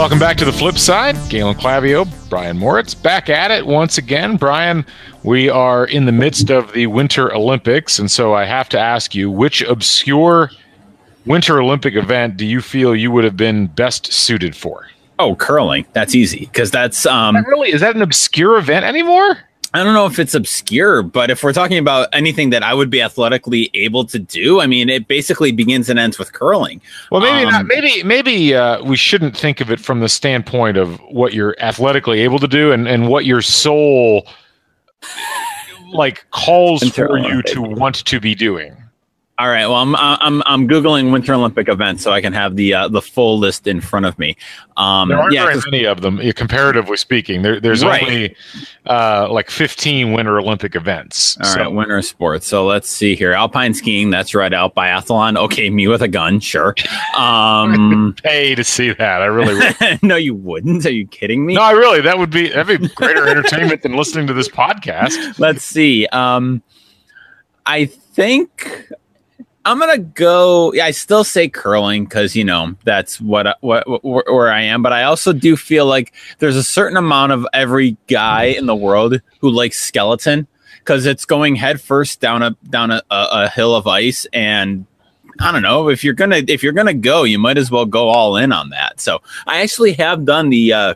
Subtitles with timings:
[0.00, 1.14] Welcome back to the flip side.
[1.28, 4.38] Galen Clavio, Brian Moritz, back at it once again.
[4.38, 4.86] Brian,
[5.24, 9.14] we are in the midst of the Winter Olympics, and so I have to ask
[9.14, 10.50] you which obscure
[11.26, 14.88] Winter Olympic event do you feel you would have been best suited for?
[15.18, 15.84] Oh, curling.
[15.92, 17.36] That's easy because that's um.
[17.44, 19.36] really is that an obscure event anymore?
[19.72, 22.90] I don't know if it's obscure, but if we're talking about anything that I would
[22.90, 26.80] be athletically able to do, I mean, it basically begins and ends with curling.
[27.12, 27.66] Well, maybe Um, not.
[27.66, 32.20] Maybe maybe uh, we shouldn't think of it from the standpoint of what you're athletically
[32.20, 34.26] able to do and and what your soul
[35.92, 38.76] like calls for you to want to be doing.
[39.40, 39.66] All right.
[39.66, 43.00] Well, I'm I'm I'm googling Winter Olympic events so I can have the uh, the
[43.00, 44.36] full list in front of me.
[44.76, 47.40] Um, There aren't yeah, very many of them, comparatively speaking.
[47.40, 48.02] There, there's Right.
[48.02, 48.36] only
[48.84, 51.38] uh, like 15 Winter Olympic events.
[51.38, 52.46] All so right, winter sports.
[52.46, 53.32] So let's see here.
[53.32, 54.52] Alpine skiing, that's right.
[54.52, 55.38] Out biathlon.
[55.38, 56.74] Okay, me with a gun, sure.
[57.16, 59.22] Um, pay to see that.
[59.22, 60.02] I really would.
[60.02, 60.84] no, you wouldn't.
[60.84, 61.54] Are you kidding me?
[61.54, 65.38] no, I really that would be that'd be greater entertainment than listening to this podcast.
[65.38, 66.06] Let's see.
[66.08, 66.62] Um,
[67.64, 68.90] I think
[69.64, 70.72] I'm gonna go.
[70.72, 74.82] Yeah, I still say curling because you know that's what, what what where I am.
[74.82, 78.74] But I also do feel like there's a certain amount of every guy in the
[78.74, 80.46] world who likes skeleton
[80.78, 84.86] because it's going headfirst down a down a, a, a hill of ice and.
[85.42, 88.10] I don't know if you're gonna if you're gonna go, you might as well go
[88.10, 89.00] all in on that.
[89.00, 90.94] So I actually have done the uh,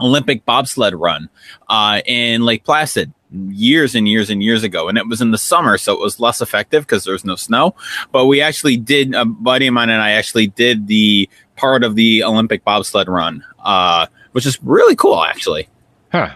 [0.00, 1.28] Olympic bobsled run
[1.68, 3.12] uh, in Lake Placid
[3.48, 6.20] years and years and years ago, and it was in the summer, so it was
[6.20, 7.74] less effective because there was no snow.
[8.10, 9.14] But we actually did.
[9.14, 13.44] A buddy of mine and I actually did the part of the Olympic bobsled run,
[13.60, 15.68] uh, which is really cool, actually.
[16.10, 16.34] Huh.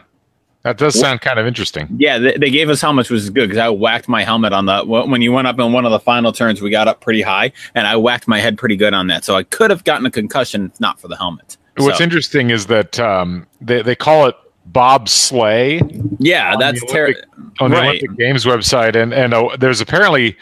[0.62, 1.86] That does sound kind of interesting.
[1.96, 4.66] Yeah, they, they gave us helmets, which is good because I whacked my helmet on
[4.66, 6.60] the when you went up in one of the final turns.
[6.60, 9.24] We got up pretty high, and I whacked my head pretty good on that.
[9.24, 11.56] So I could have gotten a concussion if not for the helmet.
[11.76, 14.34] What's So, interesting is that um, they, they call it
[14.66, 15.80] Bob Sleigh
[16.18, 17.20] yeah, that's terrible.
[17.60, 17.88] on the Right.
[18.02, 20.36] Olympic Games website, and and uh, there's apparently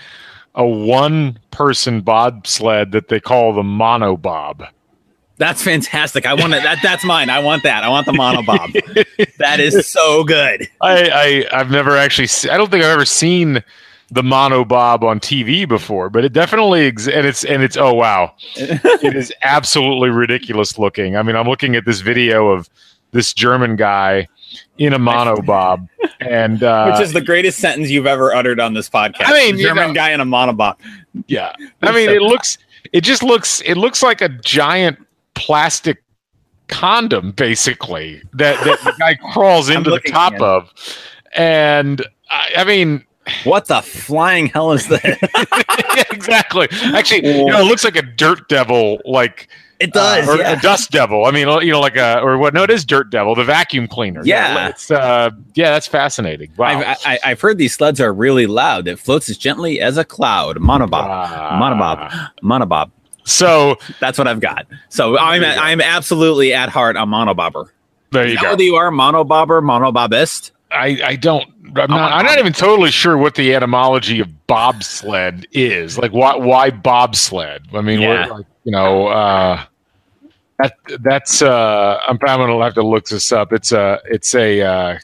[0.55, 4.65] a one person bobsled that they call the mono bob.
[5.37, 6.27] That's fantastic.
[6.27, 6.62] I want it.
[6.62, 7.29] That that's mine.
[7.29, 7.83] I want that.
[7.85, 8.73] I want the monobob.
[9.39, 10.69] that is so good.
[10.81, 13.62] I, I I've never actually se- I don't think I've ever seen
[14.11, 17.93] the mono bob on TV before, but it definitely ex- and it's and it's oh
[17.95, 21.17] wow, it is absolutely ridiculous looking.
[21.17, 22.69] I mean, I'm looking at this video of
[23.14, 24.28] this German guy
[24.76, 25.88] in a monobob,
[26.20, 29.22] and uh, Which is the greatest sentence you've ever uttered on this podcast.
[29.26, 30.76] I mean, German know- guy in a monobob.
[31.28, 31.54] yeah.
[31.80, 32.58] I mean, it looks
[32.92, 34.98] it just looks it looks like a giant
[35.34, 36.02] plastic
[36.69, 40.70] condom basically that, that the guy crawls into the top of,
[41.34, 43.04] and I, I mean.
[43.44, 46.06] What the flying hell is that?
[46.12, 46.69] exactly.
[46.70, 49.48] Actually, you know, it looks like a dirt devil, like
[49.84, 50.28] it uh, does.
[50.28, 50.53] or yeah.
[50.53, 51.27] a dust devil.
[51.27, 52.55] I mean, you know, like a or what?
[52.55, 54.22] No, it is dirt devil, the vacuum cleaner.
[54.25, 54.69] Yeah.
[54.69, 56.50] it's uh, yeah, that's fascinating.
[56.56, 58.89] Wow, I've, I, I've heard these sleds are really loud.
[58.89, 60.56] It floats as gently as a cloud.
[60.59, 61.28] Monobob.
[61.61, 62.31] Monobob.
[62.43, 62.91] Monobob.
[63.25, 64.67] So That's what I've got.
[64.91, 65.49] So I'm go.
[65.49, 67.71] I'm absolutely at heart a monobobber.
[68.11, 68.50] there you go.
[68.50, 70.50] whether you are monobobber, monobobist?
[70.71, 71.49] I I don't.
[71.77, 72.12] I'm not.
[72.12, 75.99] I'm not even totally sure what the etymology of bobsled is.
[75.99, 77.62] Like, why why bobsled?
[77.73, 78.27] I mean, Yeah.
[78.27, 79.62] like, you know, uh,
[80.59, 81.42] that that's.
[81.42, 83.53] Uh, I'm probably gonna have to look this up.
[83.53, 84.00] It's a.
[84.04, 84.62] It's a.
[84.62, 84.98] Uh,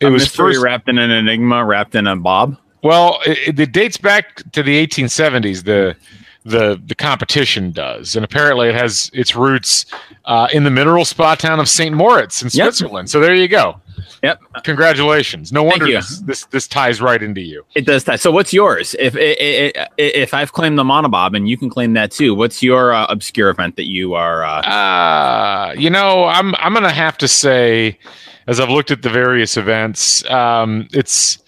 [0.00, 2.56] it A was mystery first wrapped in an enigma, wrapped in a bob.
[2.82, 5.64] Well, it, it dates back to the 1870s.
[5.64, 5.96] The
[6.44, 9.86] the the competition does, and apparently it has its roots
[10.24, 12.52] uh, in the mineral spa town of Saint Moritz in Yep.
[12.74, 13.10] Switzerland.
[13.10, 13.80] So there you go.
[14.22, 14.40] Yep.
[14.64, 15.52] Congratulations.
[15.52, 17.64] No wonder this, this this ties right into you.
[17.74, 18.20] It does that.
[18.20, 18.94] So what's yours?
[18.98, 22.92] If if, if I've claimed the monobob and you can claim that too, what's your
[22.92, 24.44] uh, obscure event that you are?
[24.44, 27.98] Uh, Uh, you know, I'm I'm gonna have to say,
[28.46, 31.38] as I've looked at the various events, um, it's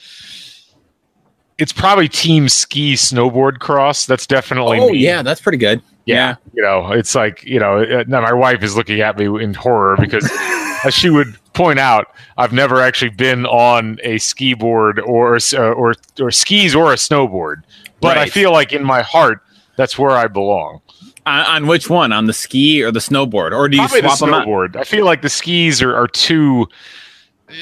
[1.62, 4.04] it's probably team ski snowboard cross.
[4.06, 4.98] That's definitely oh me.
[4.98, 5.80] yeah, that's pretty good.
[6.04, 7.82] yeah, you know, it's like you know.
[7.82, 10.28] uh, Now my wife is looking at me in horror because,
[10.84, 15.58] as she would point out, I've never actually been on a ski board or uh,
[15.72, 17.62] or or skis or a snowboard.
[18.00, 19.42] But I feel like in my heart,
[19.76, 20.80] that's where I belong.
[21.24, 22.10] On, on which one?
[22.12, 23.52] On the ski or the snowboard?
[23.56, 24.44] Or do you Probably the swap them out?
[24.48, 24.74] snowboard.
[24.74, 26.66] I feel like the skis are, are too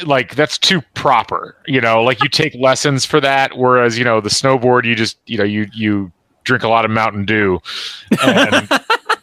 [0.05, 1.57] like that's too proper.
[1.67, 5.19] You know, like you take lessons for that, whereas you know the snowboard, you just
[5.27, 6.13] you know you you
[6.45, 7.61] drink a lot of Mountain Dew,
[8.23, 8.69] and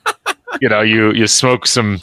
[0.62, 2.00] you know you you smoke some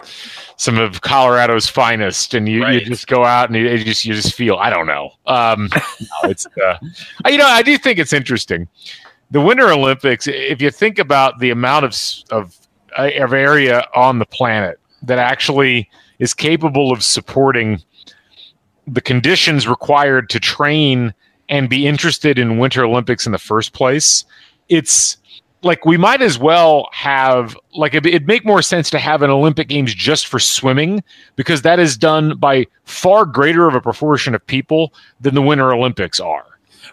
[0.57, 2.81] some of Colorado's finest, and you, Right.
[2.81, 5.11] you just go out and you, you just you just feel I don't know.
[5.27, 5.69] Um,
[6.01, 6.79] no, it's uh,
[7.29, 8.69] you know I do think it's interesting.
[9.31, 11.97] The Winter Olympics, if you think about the amount of
[12.31, 12.57] of
[12.97, 15.91] uh, of area on the planet that actually
[16.21, 17.83] is capable of supporting
[18.87, 21.15] the conditions required to train
[21.49, 24.25] and be interested in Winter Olympics in the first place,
[24.69, 25.17] it's
[25.63, 29.31] like we might as well have like it, it'd make more sense to have an
[29.31, 31.03] Olympic Games just for swimming
[31.37, 35.73] because that is done by far greater of a proportion of people than the Winter
[35.73, 36.45] Olympics are.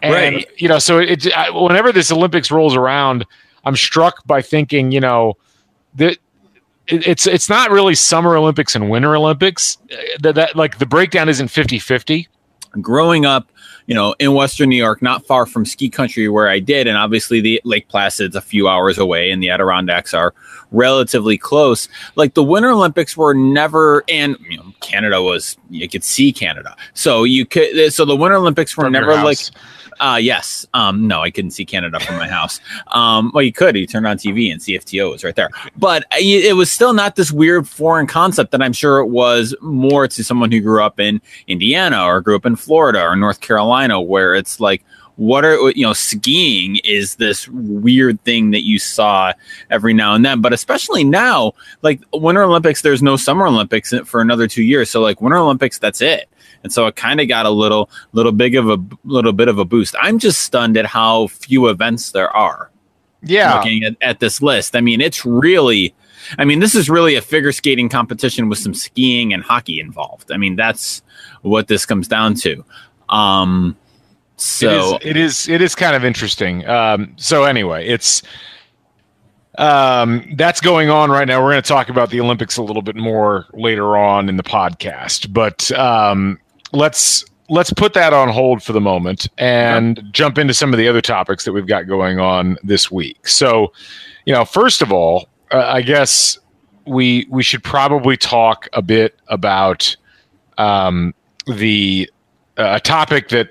[0.02, 0.48] And, Right.
[0.56, 3.26] You know, so it, whenever this Olympics rolls around,
[3.64, 5.36] I'm struck by thinking, you know,
[5.94, 6.18] that
[6.92, 9.78] it, it's it's not really Summer Olympics and Winter Olympics.
[9.90, 12.28] Uh, That, that like the breakdown isn't 50 50.
[12.80, 13.50] growing up,
[13.86, 16.96] you know, in Western New York, not far from ski country where I did, and
[16.96, 20.34] obviously the Lake Placid's a few hours away, and the Adirondacks are
[20.72, 21.88] relatively close.
[22.16, 26.76] Like the Winter Olympics were never, and you know, Canada was you could see Canada,
[26.94, 27.92] so you could.
[27.92, 29.38] So the Winter Olympics were From never like
[30.00, 30.66] uh yes.
[30.74, 32.60] Um no, I couldn't see Canada from my house.
[32.92, 35.50] Um well you could, you turned on TV and CFTO was right there.
[35.76, 40.08] But it was still not this weird foreign concept that I'm sure it was more
[40.08, 44.00] to someone who grew up in Indiana or grew up in Florida or North Carolina
[44.00, 44.84] where it's like
[45.22, 49.32] what are you know skiing is this weird thing that you saw
[49.70, 51.52] every now and then but especially now
[51.82, 55.78] like winter olympics there's no summer olympics for another 2 years so like winter olympics
[55.78, 56.28] that's it
[56.62, 59.58] and so it kind of got a little little big of a little bit of
[59.58, 59.94] a boost.
[60.00, 62.70] I'm just stunned at how few events there are.
[63.22, 63.56] Yeah.
[63.56, 65.94] Looking at, at this list, I mean, it's really,
[66.38, 70.32] I mean, this is really a figure skating competition with some skiing and hockey involved.
[70.32, 71.02] I mean, that's
[71.42, 72.64] what this comes down to.
[73.08, 73.76] Um,
[74.36, 76.66] so it is, it is it is kind of interesting.
[76.66, 78.22] Um, so anyway, it's
[79.58, 81.42] um, that's going on right now.
[81.42, 84.42] We're going to talk about the Olympics a little bit more later on in the
[84.42, 86.38] podcast, but um,
[86.72, 90.88] let's let's put that on hold for the moment and jump into some of the
[90.88, 93.28] other topics that we've got going on this week.
[93.28, 93.72] So,
[94.24, 96.38] you know, first of all, uh, I guess
[96.86, 99.94] we we should probably talk a bit about
[100.56, 101.14] um,
[101.46, 102.10] the
[102.56, 103.50] uh, a topic that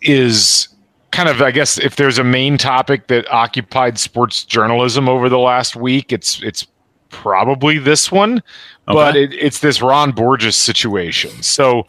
[0.00, 0.68] is
[1.10, 5.38] kind of I guess if there's a main topic that occupied sports journalism over the
[5.38, 6.66] last week, it's it's
[7.10, 8.42] probably this one,
[8.86, 11.30] but it, it's this Ron Borges situation.
[11.42, 11.86] So,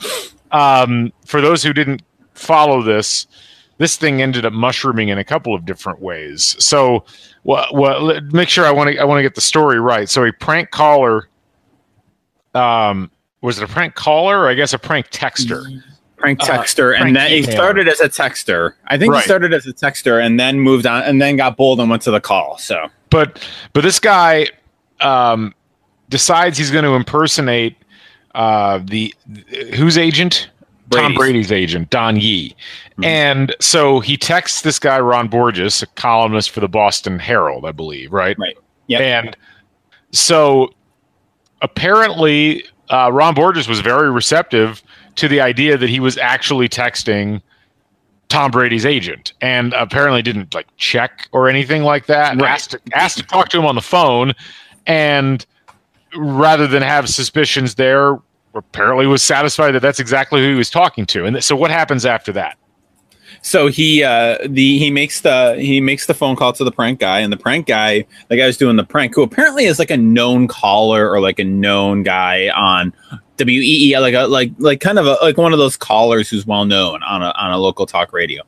[0.52, 2.02] um, for those who didn't
[2.34, 3.28] follow this,
[3.78, 6.56] this thing ended up mushrooming in a couple of different ways.
[6.60, 7.06] So,
[7.44, 10.10] well, well make sure I want to I want to get the story right.
[10.10, 11.30] So, a prank caller,
[12.54, 15.82] um, was it a prank caller or I guess a prank texter?
[16.20, 18.74] Prank uh, texter, prank and then he started as a texter.
[18.88, 19.22] I think Right.
[19.22, 22.02] he started as a texter and then moved on and then got bold and went
[22.04, 22.58] to the call.
[22.58, 24.48] So but but this guy
[25.02, 25.54] um,
[26.10, 27.76] decides he's going to impersonate
[28.36, 29.14] uh, the
[29.76, 30.50] whose agent
[30.92, 31.18] Tom Brady's.
[31.18, 32.56] Brady's agent Don Yee,
[32.98, 33.06] Mhm.
[33.06, 37.72] and so he texts this guy Ron Borges, a columnist for the Boston Herald, I
[37.72, 38.38] believe, right?
[38.40, 38.58] Right.
[38.88, 39.02] Yep.
[39.02, 39.38] And
[40.12, 40.74] so
[41.62, 44.82] apparently uh, Ron Borges was very receptive
[45.20, 47.42] to the idea that he was actually texting
[48.30, 52.40] Tom Brady's agent, and apparently didn't like check or anything like that.
[52.40, 52.52] Right.
[52.52, 54.34] Asked to, asked to talk to him on the phone,
[54.86, 55.46] and
[56.16, 58.20] rather than have suspicions there,
[58.54, 61.26] apparently was satisfied that that's exactly who he was talking to.
[61.26, 62.58] And so, what happens after that?
[63.42, 67.00] So he uh the he makes the he makes the phone call to the prank
[67.00, 69.92] guy, and the prank guy, the guy who's doing the prank, who apparently is like
[69.92, 72.94] a known caller or like a known guy on
[73.38, 76.66] WEEI, like a like like kind of a, like one of those callers who's well
[76.66, 78.44] known on a on a local talk radio.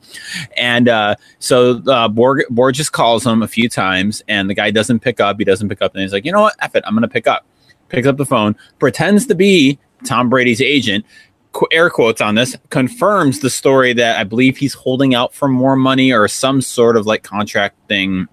[0.57, 5.00] And uh so uh Borg, Borges calls him a few times, and the guy doesn't
[5.00, 5.38] pick up.
[5.39, 7.27] He doesn't pick up, and he's like, you know what, F it, I'm gonna pick
[7.27, 7.45] up.
[7.89, 11.05] Picks up the phone, pretends to be Tom Brady's agent,
[11.72, 15.75] air quotes on this confirms the story that I believe he's holding out for more
[15.75, 18.27] money or some sort of like contract thing.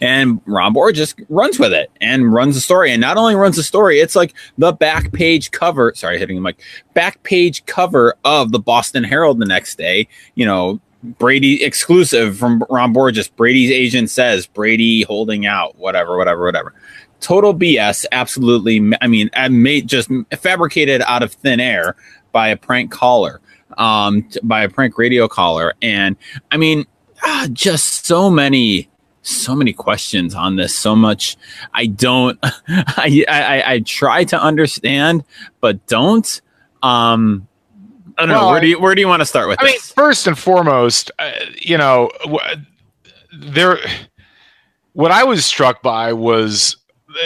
[0.00, 2.90] And Ron Borges runs with it and runs the story.
[2.90, 5.92] And not only runs the story, it's like the back page cover.
[5.94, 6.60] Sorry, hitting the mic.
[6.94, 10.08] Back page cover of the Boston Herald the next day.
[10.34, 13.28] You know, Brady exclusive from Ron Borges.
[13.28, 16.74] Brady's agent says Brady holding out, whatever, whatever, whatever.
[17.20, 18.04] Total BS.
[18.12, 18.92] Absolutely.
[19.00, 21.96] I mean, I made just fabricated out of thin air
[22.32, 23.40] by a prank caller,
[23.78, 26.16] um, t- by a prank radio caller, and
[26.50, 26.86] I mean,
[27.22, 28.88] ah, just so many,
[29.22, 30.74] so many questions on this.
[30.74, 31.36] So much
[31.74, 35.24] I don't, I, I, I try to understand,
[35.60, 36.40] but don't.
[36.82, 37.46] Um,
[38.18, 38.48] I don't know.
[38.50, 41.10] Where do you where do you want to start with I mean, first and foremost,
[41.18, 42.64] uh, you know, w-
[43.32, 43.78] there.
[44.92, 46.76] What I was struck by was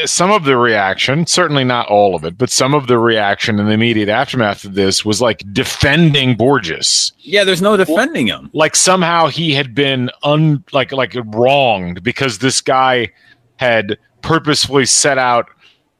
[0.05, 3.67] some of the reaction, certainly not all of it, but some of the reaction in
[3.67, 8.51] the immediate aftermath of this was like defending Borges, yeah, there's no defending him.
[8.53, 13.11] like somehow he had been un like like wronged because this guy
[13.57, 15.49] had purposefully set out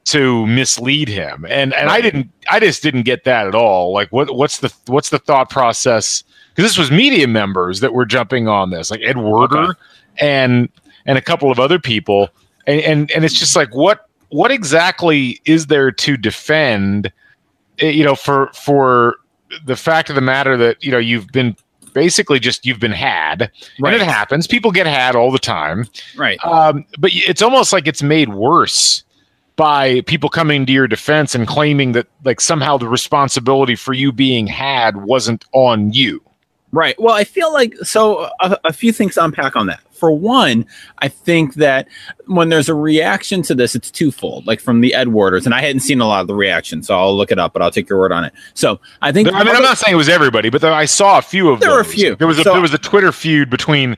[0.05, 1.45] to mislead him.
[1.49, 3.93] And and i didn't i just didn't get that at all.
[3.93, 6.23] Like what what's the what's the thought process?
[6.55, 9.79] Because this was media members that were jumping on this like ed werder Okay.
[10.19, 10.69] and
[11.05, 12.29] and a couple of other people
[12.67, 17.11] and, and and it's just like what what exactly is there to defend
[17.79, 19.15] eh, you know for for
[19.65, 21.55] the fact of the matter that you know you've been
[21.93, 23.93] basically just you've been had Right.
[23.93, 26.37] and it happens people get had all the time Right.
[26.45, 29.03] um, but it's almost like it's made worse
[29.55, 34.11] by people coming to your defense and claiming that like somehow the responsibility for you
[34.11, 36.21] being had wasn't on you
[36.77, 36.95] Right.
[37.01, 39.79] Well, I feel like so a, a few things to unpack on that.
[39.89, 40.67] For one,
[40.99, 41.87] I think that
[42.27, 44.45] when there's a reaction to this, it's twofold.
[44.45, 46.95] Like from the Ed Werders, and I hadn't seen a lot of the reaction, so
[46.95, 48.33] I'll look it up, but I'll take your word on it.
[48.53, 51.23] So I think I mean, I'm not saying it was everybody, but I saw a
[51.23, 52.15] few of There were a few.
[52.15, 53.97] There was a So- there was a Twitter feud between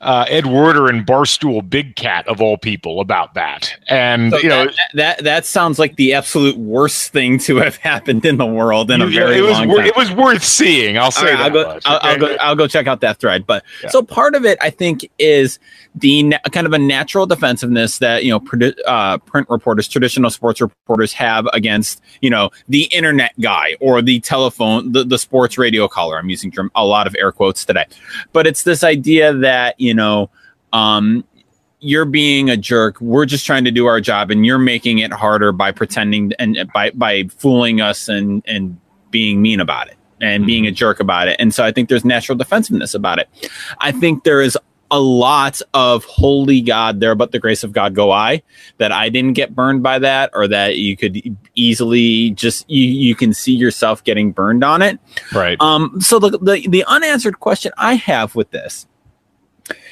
[0.00, 4.48] uh, Ed Werder and Barstool Big Cat of all people about that, and So you
[4.48, 4.64] know.
[4.66, 8.90] that, that that sounds like the absolute worst thing to have happened in the world
[8.90, 9.86] in a very it was long wor- time.
[9.86, 10.98] it was worth seeing.
[10.98, 11.40] I'll say right, that.
[11.42, 11.74] I'll go.
[11.74, 12.36] much, I'll, I'll go.
[12.40, 13.46] I'll go check out that thread.
[13.46, 13.88] But Yeah.
[13.90, 15.58] so part of it, I think, is
[15.94, 20.30] the na- kind of a natural defensiveness that you know produ- uh, print reporters, traditional
[20.30, 25.56] sports reporters have against you know the internet guy or the telephone, the, the sports
[25.58, 26.18] radio caller.
[26.18, 27.86] I'm using a lot of air quotes today,
[28.32, 30.30] but it's this idea that you know.
[30.72, 31.24] Um,
[31.80, 33.00] you're being a jerk.
[33.00, 36.70] We're just trying to do our job, and you're making it harder by pretending and
[36.72, 38.78] by by fooling us and and
[39.10, 41.36] being mean about it and being a jerk about it.
[41.38, 43.28] And so I think there's natural defensiveness about it.
[43.78, 44.56] I think there is
[44.90, 48.42] a lot of holy God there, but the grace of God go I.
[48.78, 53.14] That I didn't get burned by that, or that you could easily just you you
[53.14, 54.98] can see yourself getting burned on it.
[55.34, 55.60] right.
[55.60, 58.86] Um, so the, the the unanswered question I have with this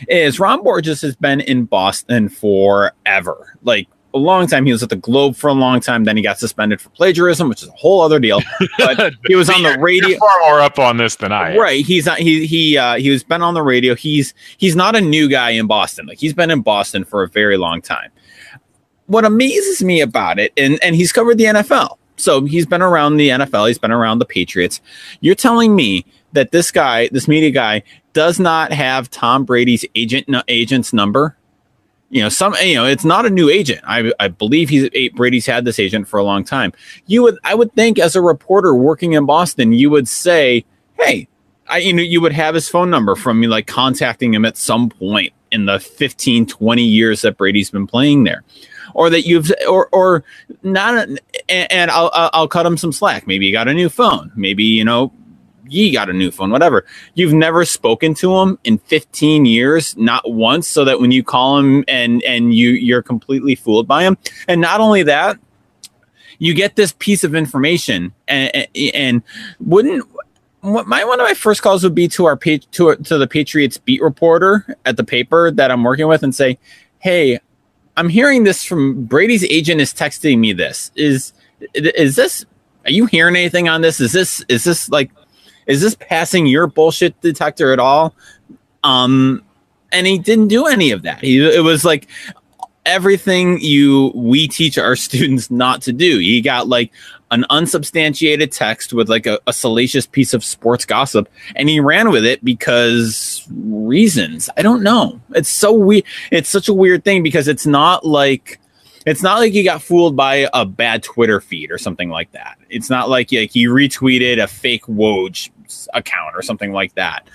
[0.08, 4.64] is Ron Borges has been in Boston forever, like a long time.
[4.64, 6.04] He was at the Globe for a long time.
[6.04, 8.40] Then he got suspended for plagiarism, which is a whole other deal.
[8.78, 10.08] But he was on the radio.
[10.08, 11.60] You're far more up on this than I am.
[11.60, 12.18] Right, he's not.
[12.18, 13.94] He he uh, he was been on the radio.
[13.94, 16.06] He's he's not a new guy in Boston.
[16.06, 18.10] Like he's been in Boston for a very long time.
[19.06, 23.16] What amazes me about it, and and he's covered the NFL, so he's been around
[23.16, 23.68] the NFL.
[23.68, 24.80] He's been around the Patriots.
[25.20, 30.28] You're telling me that this guy, this media guy, does not have Tom Brady's agent
[30.48, 31.36] agent's number?
[32.10, 33.80] You know, some you know, it's not a new agent.
[33.84, 36.72] I I believe he's Brady's had this agent for a long time.
[37.06, 40.64] You would I would think as a reporter working in Boston, you would say,
[41.00, 41.26] hey,
[41.68, 44.56] I, you know, you would have his phone number from me, like contacting him at
[44.56, 48.44] some point in the 15, 20 years that Brady's been playing there.
[48.92, 50.22] Or that you've, or, or
[50.62, 51.08] not,
[51.48, 53.26] and, I'll I'll cut him some slack.
[53.26, 54.30] Maybe he got a new phone.
[54.36, 55.12] Maybe, you know,
[55.68, 56.84] ye got a new phone, whatever.
[57.14, 61.58] You've never spoken to him in 15 years, not once, so that when you call
[61.58, 64.16] him and, and you, you're completely fooled by him.
[64.48, 65.38] And not only that,
[66.38, 69.22] you get this piece of information and, and,
[69.60, 70.04] wouldn't,
[70.62, 74.00] my one of my first calls would be to our to to the Patriots beat
[74.00, 76.58] reporter at the paper that I'm working with and say,
[77.00, 77.38] "Hey,
[77.96, 80.90] I'm hearing this from Brady's agent is texting me this.
[80.96, 81.34] Is
[81.74, 82.46] is this
[82.84, 84.00] are you hearing anything on this?
[84.00, 85.10] Is this is this like
[85.66, 88.14] is this passing your bullshit detector at all?"
[88.82, 89.42] Um
[89.92, 91.22] and he didn't do any of that.
[91.22, 92.08] He it was like
[92.86, 96.18] everything you we teach our students not to do.
[96.18, 96.92] He got like
[97.34, 102.10] an unsubstantiated text with like a, a salacious piece of sports gossip and he ran
[102.10, 107.24] with it because reasons i don't know it's so weird it's such a weird thing
[107.24, 108.60] because it's not like
[109.04, 112.56] it's not like you got fooled by a bad twitter feed or something like that
[112.70, 115.50] it's not like, like he retweeted a fake woj
[115.94, 117.26] account or something like that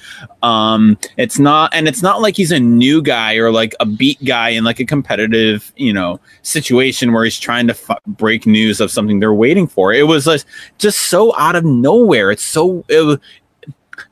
[0.44, 4.24] um it's not and it's not like he's a new guy or like a beat
[4.26, 8.80] guy in like a competitive you know situation where he's trying to f- break news
[8.80, 10.44] of something they're waiting for it was like
[10.78, 13.20] just so out of nowhere it's so it,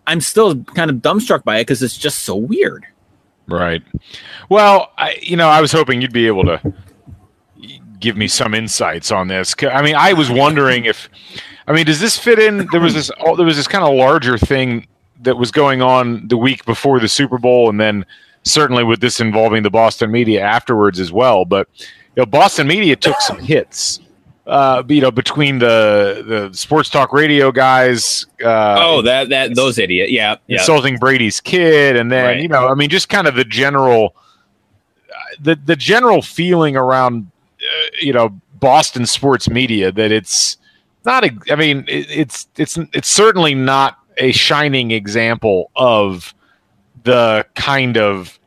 [0.06, 2.86] i'm still kind of dumbstruck by it because it's just so weird
[3.48, 3.82] Right.
[4.50, 6.74] Well, I, you know, I was hoping you'd be able to
[8.00, 9.56] give me some insights on this.
[9.62, 11.10] I mean, I was wondering if,
[11.68, 12.68] I mean, does this fit in?
[12.72, 14.88] There was this, oh, there was this kind of larger thing
[15.22, 18.06] that was going on the week before the Super Bowl, and then
[18.44, 21.44] certainly with this involving the Boston media afterwards as well.
[21.46, 24.00] But you know, Boston media took some hits.
[24.46, 29.78] Uh, you know, between the the sports talk radio guys, uh, oh that that those
[29.78, 32.42] idiot yeah yeah insulting Brady's kid, and then Right.
[32.42, 34.16] you know, I mean, just kind of the general,
[35.10, 37.66] uh, the the general feeling around, uh,
[38.00, 40.56] you know, Boston sports media that it's
[41.08, 41.24] not.
[41.24, 46.36] A, I mean, it, it's it's it's certainly not a shining example of
[47.04, 48.40] the kind of,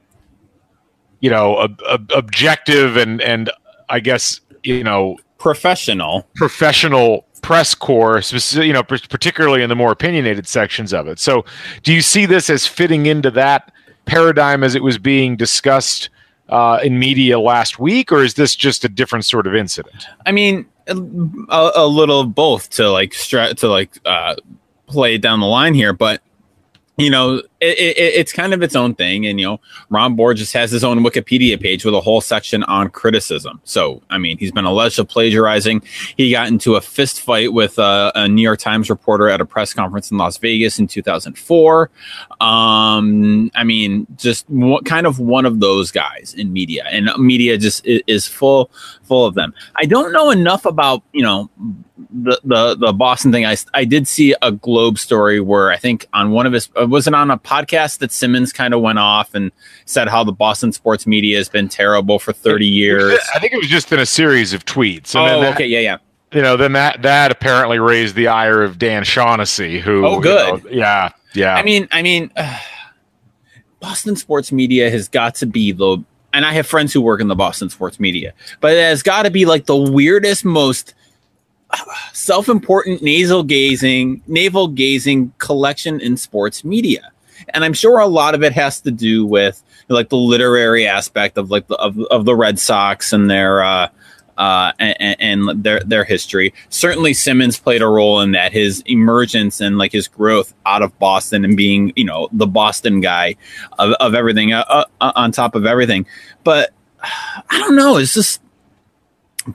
[1.20, 3.50] you know, ob- ob- objective and and
[3.88, 8.22] I guess you know professional professional press corps,
[8.54, 11.18] you know, particularly in the more opinionated sections of it.
[11.18, 11.44] So,
[11.82, 13.72] do you see this as fitting into that
[14.04, 16.10] paradigm as it was being discussed
[16.50, 20.06] uh, in media last week, or is this just a different sort of incident?
[20.26, 24.36] I mean, a, a little of both to like stra- to like uh,
[24.86, 26.22] play down the line here, but
[27.00, 29.26] you know, it, it, it's kind of its own thing.
[29.26, 32.90] And, you know, Ron Borges has his own Wikipedia page with a whole section on
[32.90, 33.60] criticism.
[33.64, 35.82] So, I mean, he's been alleged of plagiarizing.
[36.16, 39.44] He got into a fist fight with a, a New York Times reporter at a
[39.44, 41.90] press conference in Las Vegas in 2004.
[42.40, 47.58] Um, I mean, just what kind of one of those guys in media and media
[47.58, 48.70] just is, is full,
[49.02, 49.54] full of them.
[49.76, 51.50] I don't know enough about, you know,
[52.10, 56.06] the, the the Boston thing, I I did see a Globe story where I think
[56.12, 58.98] on one of his uh, was it on a podcast that Simmons kind of went
[58.98, 59.52] off and
[59.84, 63.18] said how the Boston sports media has been terrible for thirty years.
[63.34, 65.14] I think it was just in a series of tweets.
[65.14, 65.98] And oh, that, okay, yeah, yeah.
[66.32, 70.64] You know, then that that apparently raised the ire of Dan Shaughnessy, who oh good,
[70.64, 71.54] you know, yeah, yeah.
[71.54, 72.58] I mean, I mean, uh,
[73.80, 77.28] Boston sports media has got to be the and I have friends who work in
[77.28, 80.94] the Boston sports media, but it has got to be like the weirdest, most
[82.12, 87.10] self-important nasal gazing, navel gazing collection in sports media.
[87.50, 91.38] And I'm sure a lot of it has to do with like the literary aspect
[91.38, 93.88] of like the, of, of the Red Sox and their uh,
[94.40, 96.54] uh, and, and, their their history.
[96.70, 98.52] Certainly, Simmons played a role in that.
[98.52, 103.00] His emergence and like his growth out of Boston and being you know the Boston
[103.00, 103.36] guy
[103.78, 106.06] of, of everything uh, uh, on top of everything.
[106.42, 106.72] But
[107.02, 107.98] I don't know.
[107.98, 108.40] It's just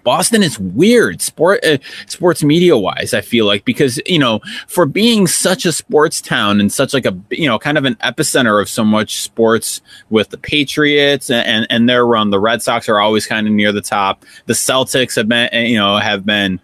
[0.03, 4.85] Boston is weird sport uh, sports media wise I feel like because you know for
[4.85, 8.61] being such a sports town and such like a you know kind of an epicenter
[8.61, 12.89] of so much sports with the Patriots and and, and their run the Red Sox
[12.89, 14.25] are always kind of near the top.
[14.45, 16.59] The Celtics have been you know have been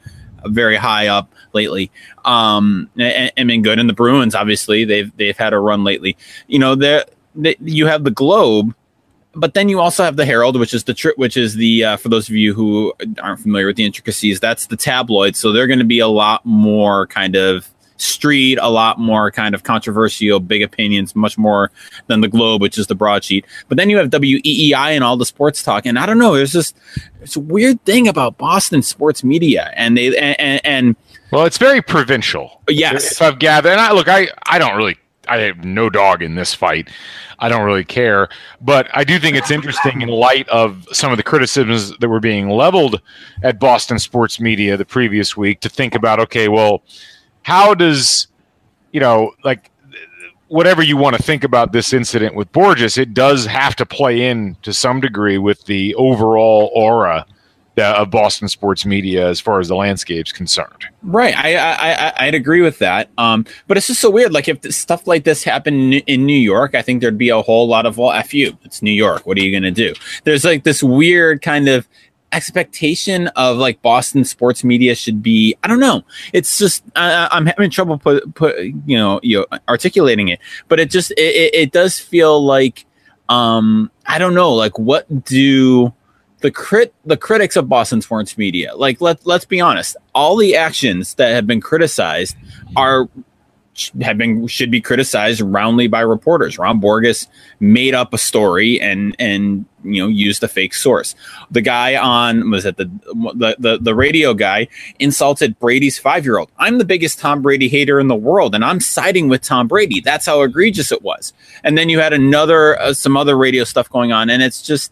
[0.46, 1.92] very high up lately.
[2.26, 3.80] Um and, and been good.
[3.80, 6.18] And the Bruins obviously they've they've had a run lately.
[6.48, 7.04] You know they
[7.62, 8.76] you have the Globe
[9.34, 11.98] but then you also have the Herald, which is the tri- which is the uh,
[11.98, 15.36] for those of you who aren't familiar with the intricacies, that's the tabloid.
[15.36, 19.54] So they're going to be a lot more kind of street, a lot more kind
[19.56, 21.72] of controversial, big opinions, much more
[22.08, 23.46] than the Globe, which is the broadsheet.
[23.68, 26.52] But then you have WEEI and all the sports talk, and I don't know, there's
[26.52, 26.76] just
[27.22, 30.96] it's a weird thing about Boston sports media, and they and, and
[31.32, 32.62] well, it's very provincial.
[32.68, 34.98] Yes, if I've gathered, and I look, I I don't really
[35.32, 36.90] I have no dog in this fight.
[37.40, 38.28] I don't really care.
[38.60, 42.20] But I do think it's interesting in light of some of the criticisms that were
[42.20, 43.02] being leveled
[43.42, 46.84] at Boston sports media the previous week to think about okay, well,
[47.44, 48.28] how does,
[48.92, 49.72] you know, like
[50.50, 54.30] whatever you want to think about this incident with Borges, it does have to play
[54.30, 57.26] in to some degree with the overall aura
[57.86, 60.86] of Boston sports media as far as the landscape's concerned.
[61.04, 63.10] Right, I, I, I would agree with that.
[63.18, 64.34] Um, but it's just so weird.
[64.34, 67.68] Like if stuff like this happened in New York, I think there'd be a whole
[67.68, 68.58] lot of well, f you.
[68.64, 69.26] It's New York.
[69.26, 69.94] What are you gonna do?
[70.24, 71.88] There's like this weird kind of
[72.32, 75.56] expectation of like Boston sports media should be.
[75.64, 76.04] I don't know.
[76.34, 80.80] It's just uh, I'm having trouble put put you know you know, articulating it, but
[80.80, 82.86] it just it, it does feel like
[83.30, 85.94] um I don't know like what do
[86.42, 90.56] the crit the critics of Boston sports media, like let let's be honest, all the
[90.56, 92.36] actions that have been criticized
[92.76, 93.08] are
[94.02, 96.58] have been should be criticized roundly by reporters.
[96.58, 97.28] Ron Borges
[97.60, 101.16] made up a story and and you know used a fake source.
[101.52, 102.86] The guy on was it the
[103.36, 104.68] the the, the radio guy
[105.00, 106.52] insulted Brady's five year old.
[106.58, 110.02] I'm the biggest Tom Brady hater in the world, and I'm siding with Tom Brady.
[110.02, 111.34] That's how egregious it was.
[111.64, 114.92] And then you had another uh, some other radio stuff going on, and it's just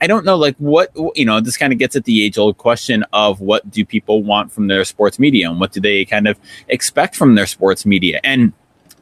[0.00, 1.40] I don't know, like what you know.
[1.40, 4.84] This kind of gets at the age-old question of what do people want from their
[4.84, 8.52] sports media, and what do they kind of expect from their sports media, and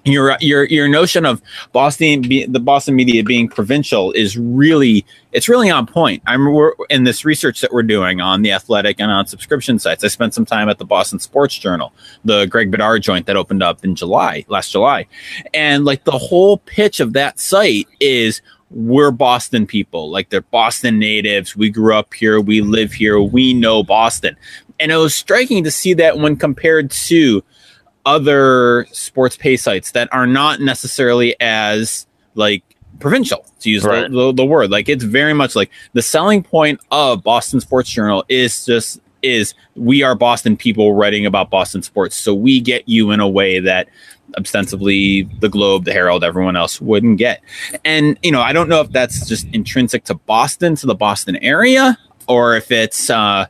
[0.07, 5.69] your your your notion of Boston the Boston media being provincial is really it's really
[5.69, 6.23] on point.
[6.27, 6.47] I'm
[6.89, 10.05] in this research that we're doing on the Athletic and on subscription sites.
[10.05, 11.93] I spent some time at the Boston Sports Journal,
[12.25, 15.07] the Greg Bedard joint that opened up in July last July,
[15.53, 20.11] and like the whole pitch of that site is we're Boston people.
[20.11, 21.57] Like they're Boston natives.
[21.57, 22.41] We grew up here.
[22.41, 23.21] We live here.
[23.21, 24.37] We know Boston.
[24.81, 27.43] And it was striking to see that when compared to
[28.05, 32.63] other sports pay sites that are not necessarily as like
[33.01, 34.11] provincial to use right.
[34.11, 37.91] the, the, the word like it's very much like the selling point of boston sports
[37.91, 42.89] journal is just is we are boston people writing about boston sports so we get
[42.89, 43.89] you in a way that
[44.39, 47.41] ostensibly the Globe, the Herald, everyone else wouldn't get.
[47.85, 51.37] And, you know, I don't know if that's just intrinsic to Boston, to the Boston
[51.37, 53.47] area or if it's uh, uh,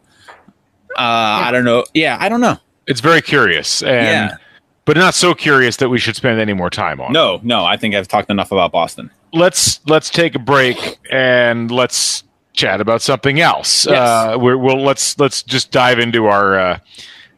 [0.98, 1.84] I don't know.
[1.94, 2.58] Yeah, I don't know.
[2.86, 4.36] It's very curious, and Yeah.
[4.84, 7.12] but not so curious that we should spend any more time on.
[7.12, 9.10] No, no, I think I've talked enough about Boston.
[9.32, 12.22] let's let's take a break and let's
[12.52, 13.86] chat about something else.
[13.86, 13.98] Yes.
[13.98, 16.78] Uh, we're, we'll let's let's just dive into our uh,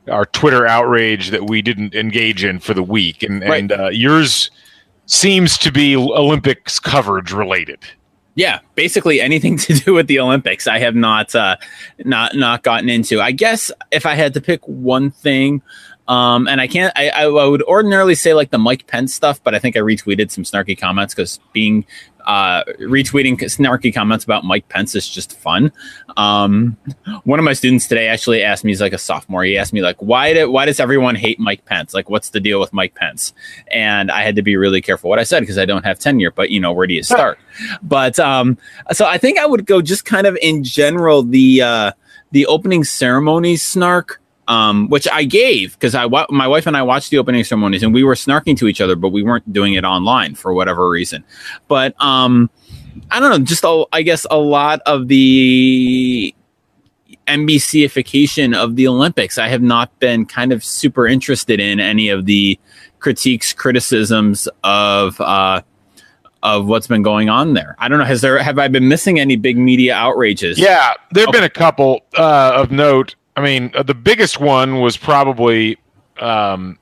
[0.08, 3.60] our Twitter outrage that we didn't engage in for the week, and Right.
[3.60, 4.50] and uh, yours
[5.06, 7.78] seems to be Olympics coverage related.
[8.34, 11.56] Yeah, basically anything to do with the Olympics, I have not uh,
[12.04, 13.20] not not gotten into.
[13.20, 15.60] I guess if I had to pick one thing,
[16.06, 19.54] um, and I can't, I, I would ordinarily say like the Mike Pence stuff, but
[19.54, 21.84] I think I retweeted some snarky comments because being
[22.28, 25.72] uh, retweeting snarky comments about Mike Pence is just fun.
[26.18, 26.76] Um,
[27.24, 29.44] one of my students today actually asked me, he's like a sophomore.
[29.44, 31.94] He asked me like, why did why does everyone hate Mike Pence?
[31.94, 33.32] Like, what's the deal with Mike Pence?
[33.72, 36.30] And I had to be really careful what I said because I don't have tenure.
[36.30, 37.38] But you know, where do you start?
[37.82, 38.58] but um,
[38.92, 41.92] so I think I would go just kind of in general the uh,
[42.30, 44.20] the opening ceremony snark.
[44.48, 47.82] Um, which I gave because I wa- my wife and I watched the opening ceremonies
[47.82, 50.88] and we were snarking to each other, but we weren't doing it online for whatever
[50.88, 51.22] reason.
[51.68, 52.48] But um,
[53.10, 56.34] I don't know, just a, I guess a lot of the
[57.28, 59.38] NBCification of the Olympics.
[59.38, 62.58] I have not been kind of super interested in any of the
[62.98, 65.62] critiques, criticisms of uh,
[66.42, 67.76] of what's been going on there.
[67.78, 68.04] I don't know.
[68.04, 70.58] Has there have I been missing any big media outrages?
[70.58, 73.14] Yeah, there have been a couple uh, of note.
[73.38, 75.78] I mean, uh, the biggest one was probably
[76.20, 76.76] um,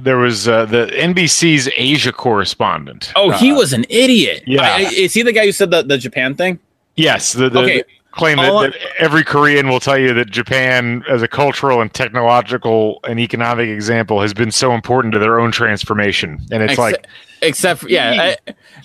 [0.00, 3.12] there was uh, the NBC's Asia correspondent.
[3.16, 4.42] Oh, he Uh, was an idiot.
[4.46, 4.62] yeah.
[4.62, 6.58] I- I- is he the guy who said the, the Japan thing?
[6.96, 7.82] Yes, the, the, Okay.
[8.14, 13.00] Claim that, that every Korean will tell you that Japan, as a cultural and technological
[13.04, 16.40] and economic example, has been so important to their own transformation.
[16.50, 17.06] And it's Ex- like,
[17.42, 18.54] except for, yeah, I,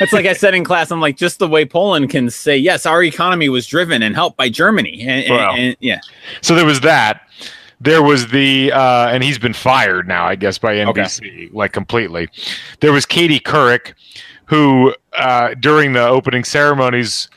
[0.00, 0.90] it's like I said in class.
[0.90, 4.36] I'm like, just the way Poland can say, yes, our economy was driven and helped
[4.36, 5.00] by Germany.
[5.02, 5.54] And, and- Well.
[5.54, 6.00] and- yeah.
[6.40, 7.22] so there was that.
[7.78, 12.28] There was the, uh, and he's been fired now, I guess, by NBC, like completely.
[12.80, 13.92] There was Katie Couric,
[14.46, 17.28] who uh, during the opening ceremonies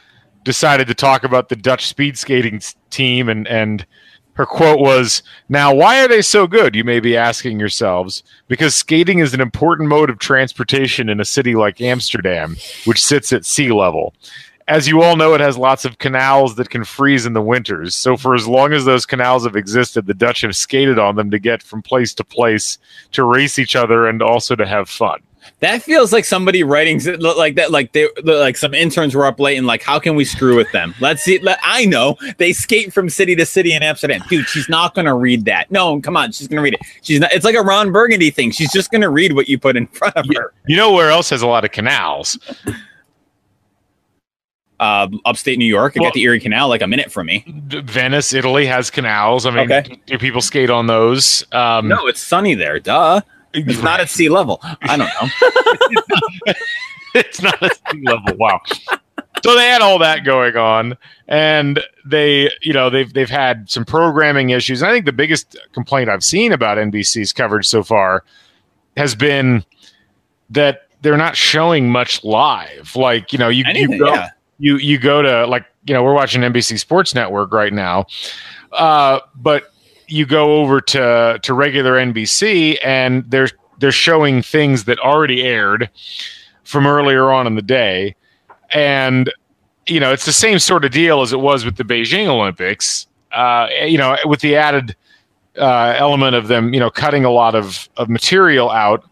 [0.43, 3.85] decided to talk about the Dutch speed skating team, and and
[4.33, 6.75] her quote was, "Now, why are they so good?
[6.75, 8.23] You may be asking yourselves.
[8.47, 13.33] Because skating is an important mode of transportation in a city like Amsterdam, which sits
[13.33, 14.13] at sea level."
[14.67, 17.95] As you all know, it has lots of canals that can freeze in the winters.
[17.95, 21.31] So, for as long as those canals have existed, the Dutch have skated on them
[21.31, 22.77] to get from place to place,
[23.13, 25.21] to race each other, and also to have fun.
[25.59, 27.71] That feels like somebody writing like that.
[27.71, 30.71] Like they, like some interns were up late and like, how can we screw with
[30.71, 30.95] them?
[30.99, 31.39] Let's see.
[31.39, 34.47] Let, I know they skate from city to city in Amsterdam, dude.
[34.47, 35.69] She's not gonna read that.
[35.71, 36.79] No, come on, she's gonna read it.
[37.01, 37.33] She's not.
[37.33, 38.51] It's like a Ron Burgundy thing.
[38.51, 40.53] She's just gonna read what you put in front of her.
[40.67, 42.37] You know where else has a lot of canals?
[44.79, 47.43] Uh, upstate New York, I Well- got the Erie Canal like a minute from me.
[47.47, 49.45] Venice, Italy has canals.
[49.45, 49.99] I mean, Okay.
[50.05, 51.43] do people skate on those?
[51.51, 52.79] Um, No, it's sunny there.
[52.79, 53.19] Duh.
[53.53, 54.59] It's not at sea level.
[54.63, 56.53] I don't know.
[57.15, 58.35] it's not at sea level.
[58.37, 58.61] Wow.
[59.43, 63.85] So they had all that going on, and they, you know, they've they've had some
[63.85, 64.81] programming issues.
[64.81, 68.23] And I think the biggest complaint I've seen about NBC's coverage so far
[68.97, 69.63] has been
[70.49, 72.95] that they're not showing much live.
[72.95, 74.29] Like, you know, you Anything, you go yeah.
[74.57, 78.05] you you go to like you know we're watching NBC Sports Network right now,
[78.73, 79.71] uh, but
[80.09, 85.89] you go over to to regular NBC and they're they're showing things that already aired
[86.63, 88.15] from earlier on in the day,
[88.71, 89.31] and
[89.87, 93.07] you know it's the same sort of deal as it was with the Beijing Olympics.
[93.31, 94.95] Uh, you know, with the added
[95.57, 99.03] uh, element of them, you know, cutting a lot of of material out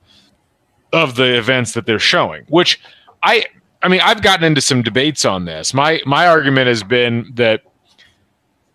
[0.93, 2.79] of the events that they're showing, which
[3.23, 3.45] I
[3.83, 5.73] I mean, I've gotten into some debates on this.
[5.73, 7.61] My my argument has been that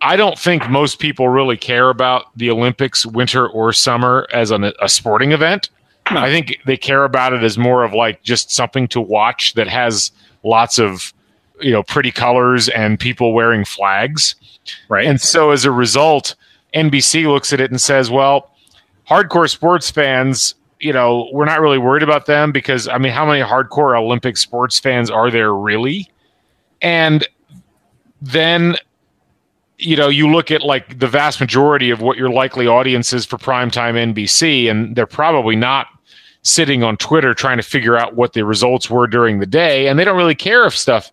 [0.03, 4.73] I don't think most people really care about the Olympics, winter or summer, as an,
[4.81, 5.71] a sporting event.
[6.11, 6.21] No.
[6.21, 9.69] I think they care about it as more of like just something to watch that
[9.69, 10.11] has
[10.43, 11.15] lots of
[11.61, 14.35] you know pretty colors and people wearing flags.
[14.89, 15.07] Right.
[15.07, 16.35] And so as a result,
[16.75, 18.51] NBC looks at it and says, well,
[19.09, 23.27] hardcore sports fans, you know, we're not really worried about them because, I mean, how
[23.27, 26.11] many hardcore Olympic sports fans are there really?
[26.81, 27.27] And
[28.21, 28.77] then,
[29.79, 33.25] you know, you look at like the vast majority of what your likely audience is
[33.25, 35.89] for primetime NBC, and they're probably not
[36.43, 39.89] sitting on Twitter trying to figure out what the results were during the day.
[39.89, 41.11] And they don't really care if stuff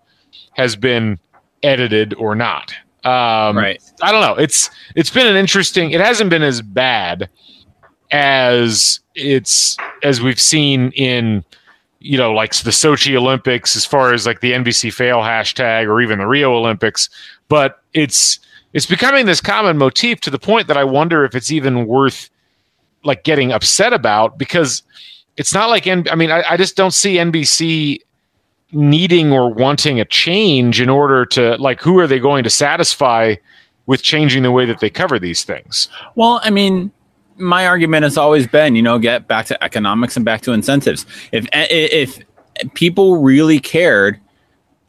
[0.54, 1.20] has been
[1.64, 2.74] edited or not.
[3.04, 3.82] Um, right.
[4.02, 4.36] I don't know.
[4.36, 5.92] It's it's been an interesting.
[5.92, 7.30] It hasn't been as bad
[8.12, 11.44] as it's as we've seen in
[12.00, 16.02] you know, like the Sochi Olympics, as far as like the NBC fail hashtag or
[16.02, 17.10] even the Rio Olympics.
[17.50, 18.40] But it's
[18.74, 22.30] it's becoming this common motif to the point that I wonder if it's even worth
[23.04, 24.84] like getting upset about because
[25.38, 28.02] it's not like N- I mean I, I just don't see NBC
[28.72, 33.36] needing or wanting a change in order to like who are they going to satisfy
[33.90, 35.90] with changing the way that they cover these things?
[36.14, 36.92] Well, I mean,
[37.38, 41.08] my argument has always been, you know, get back to economics and back to incentives.
[41.32, 42.20] If eh, eh, if
[42.76, 44.20] people really cared,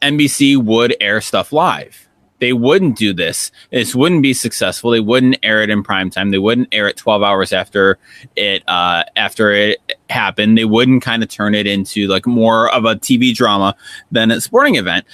[0.03, 2.07] NBC would air stuff live.
[2.41, 3.51] They wouldn't do this.
[3.71, 4.89] This wouldn't be successful.
[4.89, 6.31] They wouldn't air it in prime time.
[6.31, 7.99] They wouldn't air it 12 hours after
[8.35, 9.77] it uh, after it
[10.09, 10.57] happened.
[10.57, 13.75] They wouldn't kind of turn it into like more of a TV drama
[14.11, 15.05] than a sporting event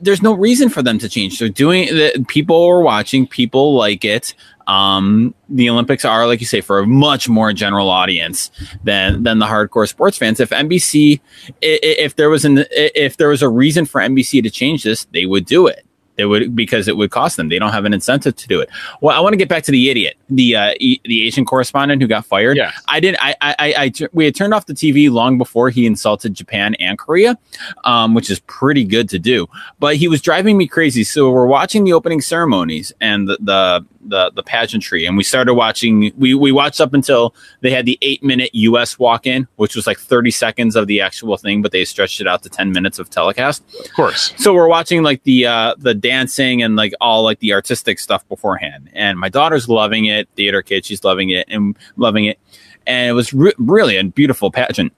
[0.00, 1.38] there's no reason for them to change.
[1.38, 4.34] They're doing the people are watching, people like it.
[4.66, 8.50] Um, the Olympics are, like you say, for a much more general audience
[8.82, 10.40] than than the hardcore sports fans.
[10.40, 11.20] If NBC,
[11.60, 15.26] if there was an if there was a reason for NBC to change this, they
[15.26, 15.86] would do it.
[16.16, 17.48] They would because it would cost them.
[17.48, 18.68] They don't have an incentive to do it.
[19.00, 22.00] Well, I want to get back to the idiot, the uh, e- the Asian correspondent
[22.00, 22.56] who got fired.
[22.56, 23.16] Yeah, I did.
[23.20, 26.98] I, I, I, we had turned off the TV long before he insulted Japan and
[26.98, 27.36] Korea,
[27.84, 29.48] um, which is pretty good to do.
[29.80, 31.02] But he was driving me crazy.
[31.02, 35.54] So we're watching the opening ceremonies and the the the, the pageantry, and we started
[35.54, 36.12] watching.
[36.16, 38.98] We we watched up until they had the eight minute U.S.
[38.98, 42.26] walk in, which was like thirty seconds of the actual thing, but they stretched it
[42.26, 43.62] out to ten minutes of telecast.
[43.84, 44.34] Of course.
[44.36, 48.26] So we're watching like the uh, the dancing and like all like the artistic stuff
[48.28, 50.28] beforehand, and my daughter's loving it.
[50.36, 52.38] Theater kid, she's loving it and loving it,
[52.86, 54.92] and it was re- really a beautiful pageant.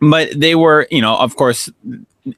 [0.00, 1.70] But they were, you know, of course,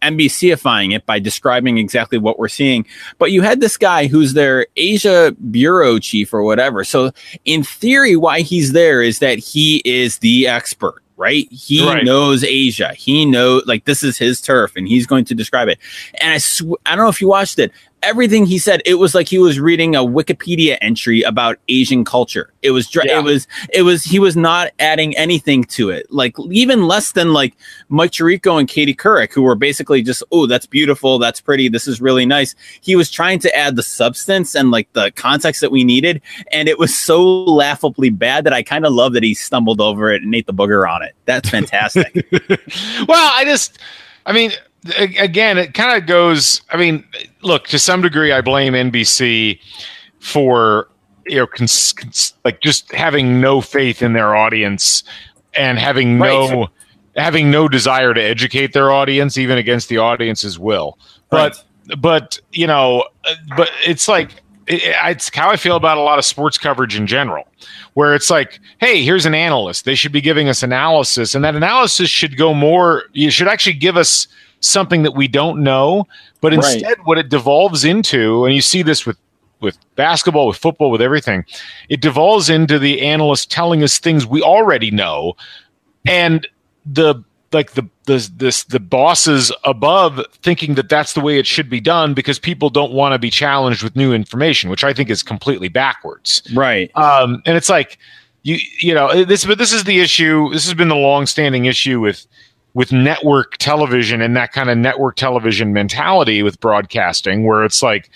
[0.03, 2.87] NBCifying it by describing exactly what we're seeing.
[3.19, 6.85] But you had this guy who's their Asia bureau chief or whatever.
[6.85, 7.13] So
[7.45, 11.51] in theory, why he's there is that he is the expert right?
[11.51, 12.05] He right.
[12.05, 12.95] knows Asia.
[12.95, 15.79] He knows like this is his turf, and he's going to describe it.
[16.21, 19.15] And I sw- I don't know if you watched it everything he said it was
[19.15, 22.53] like he was reading a wikipedia entry about asian culture.
[22.63, 23.19] It was yeah.
[23.19, 26.07] it was it was he was not adding anything to it.
[26.11, 27.57] Like even less than like
[27.89, 31.87] mike Tirico and katie couric who were basically just oh that's beautiful that's pretty this
[31.87, 32.55] is really nice.
[32.81, 36.21] He was trying to add the substance and like the context that we needed
[36.53, 40.11] and it was so laughably bad that i kind of love that he stumbled over
[40.11, 41.15] it and ate the booger on it.
[41.25, 42.27] That's fantastic.
[43.09, 43.79] Well i just
[44.27, 44.53] i mean
[44.99, 46.63] again, it kind of goes.
[46.71, 47.05] I mean,
[47.43, 49.61] look, to some degree, I blame NBC
[50.21, 50.89] for
[51.27, 55.03] you know, cons, cons, like just having no faith in their audience
[55.55, 56.69] and having no right.
[57.17, 60.99] having no desire to educate their audience, even against the audience's will.
[61.31, 61.57] But
[61.89, 62.01] right.
[62.01, 63.05] but you know,
[63.57, 64.31] but it's like
[64.67, 67.47] it's how I feel about a lot of sports coverage in general,
[67.95, 69.85] where it's like, hey, here's an analyst.
[69.85, 73.05] They should be giving us analysis, and that analysis should go more.
[73.13, 74.29] You should actually give us
[74.61, 76.07] something that we don't know,
[76.41, 77.07] but instead right.
[77.07, 79.17] what it devolves into, and you see this with
[79.61, 81.45] with basketball, with football, with everything,
[81.89, 85.35] it devolves into the analyst telling us things we already know,
[86.07, 86.47] and
[86.87, 91.71] the like the the this the bosses above thinking that that's the way it should
[91.71, 95.11] be done because people don't want to be challenged with new information, which I think
[95.11, 96.43] is completely backwards.
[96.55, 96.95] Right.
[96.97, 97.99] Um, and it's like
[98.43, 100.51] you you know this, but this is the issue.
[100.53, 102.27] This has been the long standing issue with
[102.75, 108.11] with network television and that kind of network television mentality with broadcasting where it's like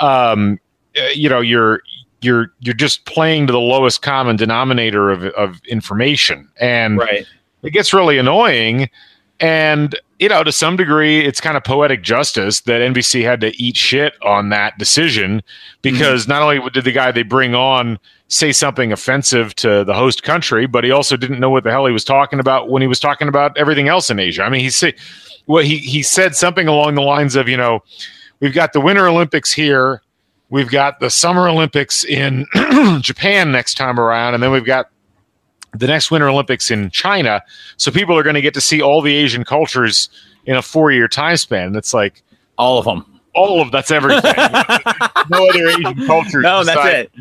[0.00, 0.58] um,
[0.96, 1.80] uh, you know you're
[2.20, 7.26] you're you're just playing to the lowest common denominator of of information and right.
[7.62, 8.88] it gets really annoying
[9.40, 13.56] and you know to some degree it's kind of poetic justice that NBC had to
[13.62, 15.42] eat shit on that decision
[15.82, 16.32] because mm-hmm.
[16.32, 17.98] not only did the guy they bring on
[18.28, 21.86] say something offensive to the host country, but he also didn't know what the hell
[21.86, 24.42] he was talking about when he was talking about everything else in Asia.
[24.42, 24.94] I mean, he said
[25.46, 27.82] well, he he said something along the lines of, you know,
[28.40, 30.02] we've got the Winter Olympics here,
[30.50, 32.46] we've got the Summer Olympics in
[33.00, 34.90] Japan next time around, and then we've got
[35.74, 37.42] the next Winter Olympics in China.
[37.76, 40.08] So people are going to get to see all the Asian cultures
[40.46, 41.68] in a four-year time span.
[41.68, 42.22] And it's like
[42.58, 43.10] all of them.
[43.34, 44.32] All of that's everything.
[45.28, 46.40] no other Asian culture.
[46.40, 47.12] No, that's it.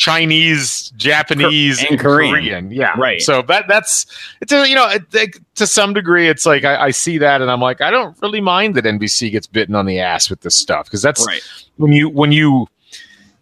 [0.00, 2.32] Chinese, Japanese, and Korean.
[2.32, 2.70] Korean.
[2.70, 3.20] Yeah, right.
[3.20, 4.06] So that that's
[4.40, 7.42] it's a, you know it, it, to some degree it's like I, I, see that
[7.42, 10.40] and I'm like I don't really mind that NBC gets bitten on the ass with
[10.40, 11.42] this stuff because that's right.
[11.76, 12.66] when you when you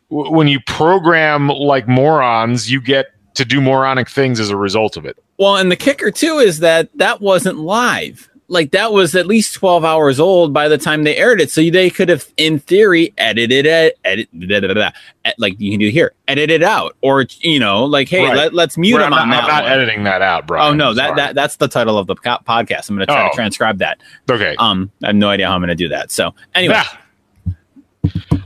[0.08, 5.04] when you program like morons you get to do moronic things as a result of
[5.06, 5.16] it.
[5.38, 9.52] Well, and the kicker too is that that wasn't live like that was at least
[9.54, 11.50] 12 hours old by the time they aired it.
[11.50, 14.90] So they could have, in theory, edited it, edit, blah, blah, blah,
[15.36, 18.50] like you can do here, edit it out, or you know, like, hey, Right.
[18.50, 19.42] let, us mute him I'm on not, that.
[19.42, 19.72] I'm not one.
[19.72, 20.62] editing that out, bro.
[20.62, 22.88] Oh no, that, that that's the title of the podcast.
[22.88, 23.28] I'm going to try Oh.
[23.28, 24.00] to transcribe that.
[24.30, 24.56] okay.
[24.58, 26.10] Um, I have no idea how I'm going to do that.
[26.10, 26.80] So anyway.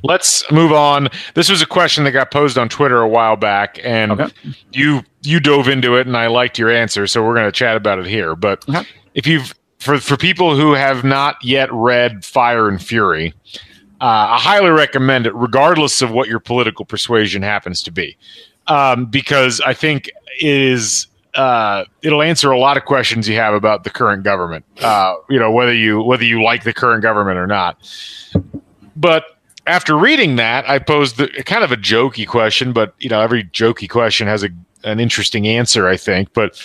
[0.05, 1.09] Let's move on.
[1.35, 4.33] This was a question that got posed on Twitter a while back, and Okay.
[4.72, 7.77] you you dove into it, and I liked your answer, so we're going to chat
[7.77, 8.35] about it here.
[8.35, 8.83] But Okay.
[9.14, 13.33] if you've for for people who have not yet read Fire and Fury,
[14.01, 18.16] uh, I highly recommend it, regardless of what your political persuasion happens to be,
[18.66, 20.09] um, because I think
[20.40, 21.07] it is.
[21.35, 24.66] Uh, it'll answer a lot of questions you have about the current government.
[24.83, 27.79] Uh, you know whether you whether you like the current government or not.
[28.96, 29.25] But
[29.66, 33.44] after reading that, I posed the, kind of a jokey question, but you know, every
[33.44, 34.51] jokey question has a
[34.85, 36.33] an interesting answer, I think.
[36.33, 36.61] But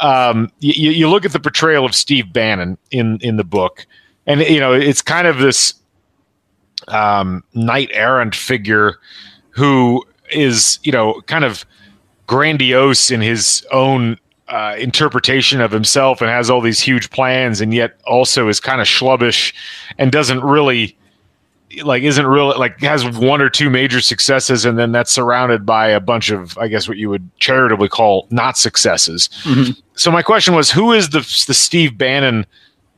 [0.00, 3.86] um, you, you look at the portrayal of Steve Bannon in in the book,
[4.26, 5.74] and you know, it's kind of this
[6.88, 8.98] um, knight errant figure
[9.50, 11.64] who is you know kind of
[12.26, 17.74] grandiose in his own uh, interpretation of himself and has all these huge plans, and
[17.74, 19.52] yet also is kind of schlubbish
[19.98, 20.96] and doesn't really
[21.84, 25.88] like isn't really like has one or two major successes and then that's surrounded by
[25.88, 29.28] a bunch of i guess what you would charitably call not successes.
[29.44, 29.76] Mhm.
[29.94, 32.46] so my question was who is the the steve bannon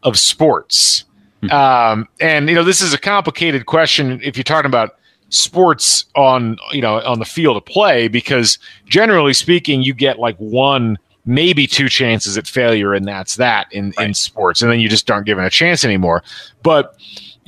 [0.03, 1.05] of sports?
[1.51, 4.97] Um and you know this is a complicated question if you're talking about
[5.31, 10.37] sports on you know on the field of play because generally speaking you get like
[10.39, 14.89] one maybe two chances at failure and that's that in in sports and then you
[14.89, 16.23] just aren't given a chance anymore.
[16.63, 16.97] But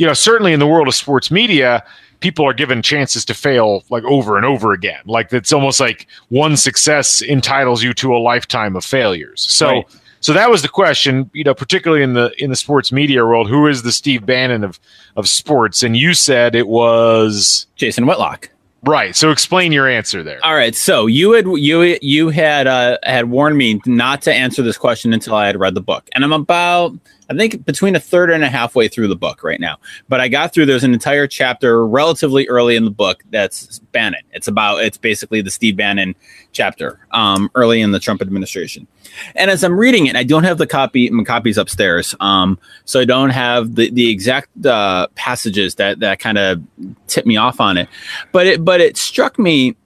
[0.00, 1.84] you know, certainly in the world of sports media,
[2.20, 5.00] people are given chances to fail like over and over again.
[5.04, 9.42] Like it's almost like one success entitles you to a lifetime of failures.
[9.42, 9.86] So Right.
[10.20, 13.48] so that was the question, you know, particularly in the in the sports media world,
[13.50, 14.80] who is the Steve Bannon of
[15.16, 15.82] of sports?
[15.82, 18.48] And you said it was Jason Whitlock.
[18.84, 19.14] right.
[19.14, 20.40] So explain your answer there.
[20.42, 24.62] All right, so you had you you had uh, had warned me not to answer
[24.62, 26.92] this question until I had read the book, and I'm about
[27.30, 29.78] I think between a third and a halfway through the book right now.
[30.08, 30.66] But I got through.
[30.66, 34.22] There's an entire chapter relatively early in the book that's Bannon.
[34.32, 36.16] It's about it's basically the Steve Bannon
[36.50, 38.88] chapter um, early in the Trump administration.
[39.36, 41.08] And as I'm reading it, I don't have the copy.
[41.10, 46.18] My copy's upstairs, um, so I don't have the the exact uh, passages that that
[46.18, 46.60] kind of
[47.06, 47.88] tip me off on it.
[48.32, 49.76] But it but it struck me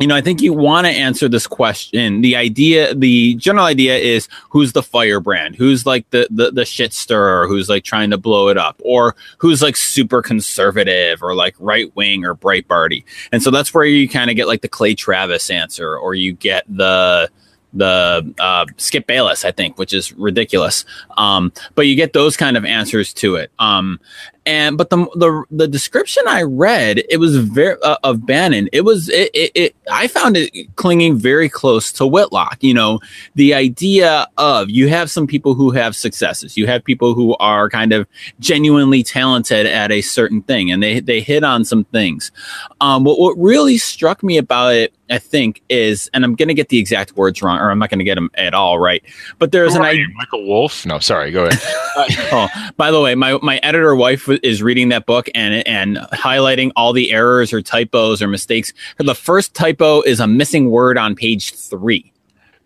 [0.00, 2.22] you know, I think you want to answer this question.
[2.22, 5.56] The idea, the general idea is who's the firebrand?
[5.56, 7.46] Who's like the, the, the shit stirrer?
[7.46, 8.80] Who's like trying to blow it up?
[8.82, 13.04] Or who's like super conservative or like right wing or Breitbarty?
[13.30, 16.32] And so that's where you kind of get like the Clay Travis answer or you
[16.32, 17.30] get the,
[17.74, 20.86] the uh, Skip Bayless, I think, which is ridiculous.
[21.18, 23.52] Um, but you get those kind of answers to it.
[23.58, 24.00] Um,
[24.46, 28.68] and but the the the description I read, it was very uh, of Bannon.
[28.72, 32.58] It was it, it, it I found it clinging very close to Whitlock.
[32.62, 33.00] You know,
[33.34, 37.68] the idea of you have some people who have successes, you have people who are
[37.68, 38.06] kind of
[38.38, 42.32] genuinely talented at a certain thing, and they they hit on some things.
[42.80, 46.54] Um, what what really struck me about it, I think, is, and I'm going to
[46.54, 49.02] get the exact words wrong, or I'm not going to get them at all right.
[49.38, 50.06] But there's an idea.
[50.14, 50.86] Michael Wolff?
[50.86, 51.30] No, sorry.
[51.30, 51.60] Go ahead.
[52.32, 52.48] oh,
[52.78, 56.92] by the way, my my editor wife is reading that book and and highlighting all
[56.92, 58.72] the errors or typos or mistakes.
[58.98, 62.12] The first typo is a missing word on page three.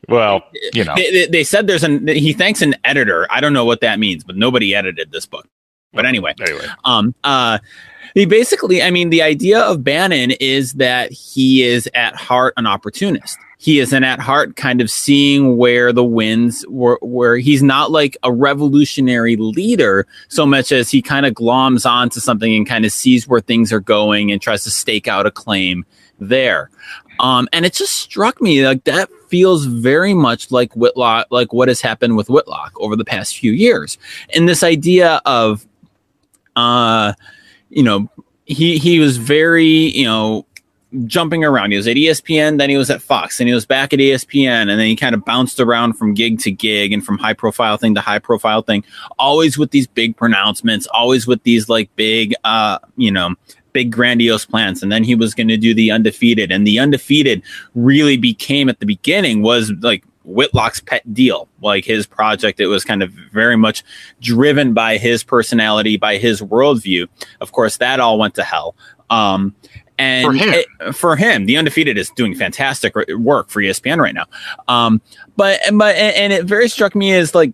[0.08, 0.94] well, you know.
[0.96, 3.26] They, they, they said there's an he thanks an editor.
[3.30, 5.48] I don't know what that means, but nobody edited this book.
[5.94, 7.58] But anyway, Anyway, um, uh,
[8.14, 12.66] he basically, I mean, the idea of Bannon is that he is at heart an
[12.66, 13.38] opportunist.
[13.58, 17.90] He is an at heart kind of seeing where the winds were, where he's not
[17.90, 22.84] like a revolutionary leader so much as he kind of gloms onto something and kind
[22.84, 25.84] of sees where things are going and tries to stake out a claim
[26.18, 26.70] there.
[27.20, 31.68] Um, and it just struck me like that feels very much like Whitlock, like what
[31.68, 33.98] has happened with Whitlock over the past few years.
[34.34, 35.66] And this idea of,
[36.56, 37.12] uh,
[37.70, 38.10] you know,
[38.46, 40.46] he he was very, you know,
[41.06, 41.70] jumping around.
[41.70, 44.62] He was at ESPN, then he was at Fox, and he was back at ESPN,
[44.62, 47.76] and then he kind of bounced around from gig to gig and from high profile
[47.76, 48.84] thing to high profile thing,
[49.18, 53.34] always with these big pronouncements, always with these like big, uh, you know,
[53.72, 54.82] big grandiose plans.
[54.82, 57.42] And then he was going to do the undefeated, and the undefeated
[57.74, 62.60] really became at the beginning was like Whitlock's pet deal, like his project.
[62.60, 63.84] It was kind of very much
[64.20, 67.08] driven by his personality, by his worldview.
[67.40, 68.74] Of course, that all went to hell.
[69.10, 69.54] Um,
[69.98, 70.54] and For him.
[70.54, 74.26] it- for him, the undefeated is doing fantastic work for ESPN right now.
[74.68, 75.00] Um,
[75.36, 77.52] but but and, and it very struck me as like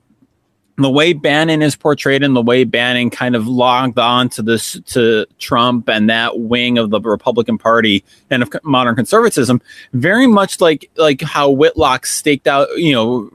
[0.76, 4.80] the way Bannon is portrayed and the way Bannon kind of logged on to this
[4.86, 9.60] to Trump and that wing of the Republican Party and of modern conservatism,
[9.92, 13.30] very much like like how Whitlock staked out, you know,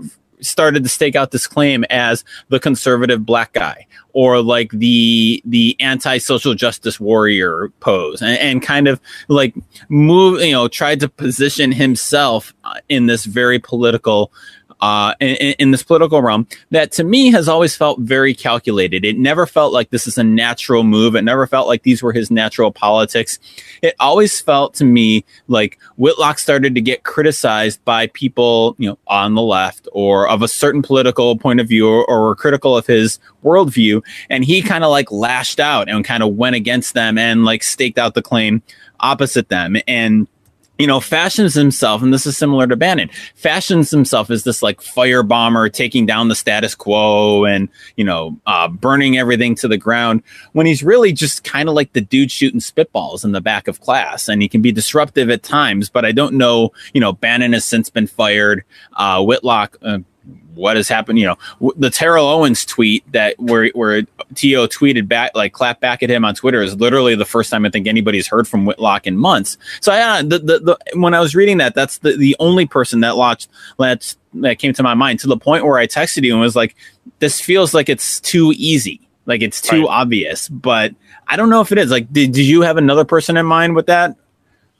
[0.45, 5.75] started to stake out this claim as the conservative black guy or like the the
[5.79, 9.53] anti-social justice warrior pose and, and, kind of like
[9.89, 12.53] move you know tried to position himself
[12.89, 14.31] in this very political
[14.81, 19.05] uh, in, in, this political realm that to me has always felt very calculated.
[19.05, 21.15] It never felt like this is a natural move.
[21.15, 23.39] It never felt like these were his natural politics.
[23.81, 28.97] It always felt to me like Whitlock started to get criticized by people, you know,
[29.07, 32.77] on the left or of a certain political point of view or, or were critical
[32.77, 34.03] of his worldview.
[34.29, 37.63] And he kind of like lashed out and kind of went against them and like
[37.63, 38.61] staked out the claim
[38.99, 39.77] opposite them.
[39.87, 40.27] And
[40.77, 44.81] you know, fashions himself, and this is similar to Bannon, fashions himself as this like
[44.81, 49.77] fire bomber taking down the status quo and, you know, uh, burning everything to the
[49.77, 50.21] ground
[50.51, 53.79] when he's really just kind of like the dude shooting spitballs in the back of
[53.81, 54.27] class.
[54.27, 57.63] And he can be disruptive at times, but I don't know, you know, Bannon has
[57.63, 58.63] since been fired.
[58.93, 59.99] Uh, Whitlock, uh,
[60.55, 61.19] what has happened?
[61.19, 64.01] You know, the Terrell Owens tweet that where where
[64.35, 67.65] To tweeted back, like clap back at him on Twitter, is literally the first time
[67.65, 69.57] I think anybody's heard from Whitlock in months.
[69.81, 73.01] So I, the, the, the when I was reading that, that's the, the only person
[73.01, 76.33] that launched that that came to my mind to the point where I texted you
[76.33, 76.75] and was like,
[77.19, 80.01] this feels like it's too easy, like it's too right.
[80.01, 80.49] obvious.
[80.49, 80.93] But
[81.27, 81.91] I don't know if it is.
[81.91, 84.15] Like, did, did you have another person in mind with that?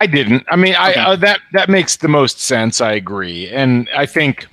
[0.02, 0.44] I didn't.
[0.50, 1.00] I mean, okay.
[1.00, 2.82] I uh, that that makes the most sense.
[2.82, 4.48] I agree, and I think uh,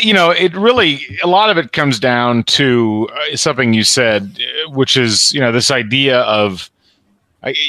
[0.00, 4.38] you know, it really a lot of it comes down to uh, something you said,
[4.38, 6.70] uh, which is you know this idea of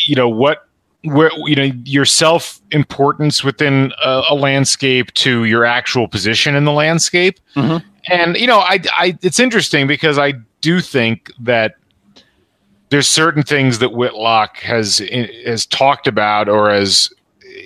[0.06, 0.68] you know what
[1.04, 6.66] where you know your self importance within a, a, landscape to your actual position in
[6.66, 7.86] the landscape, mm-hmm.
[8.12, 11.76] and you know, I, I it's interesting because I do think that
[12.90, 15.00] there's certain things that Whitlock has
[15.46, 17.12] has talked about or has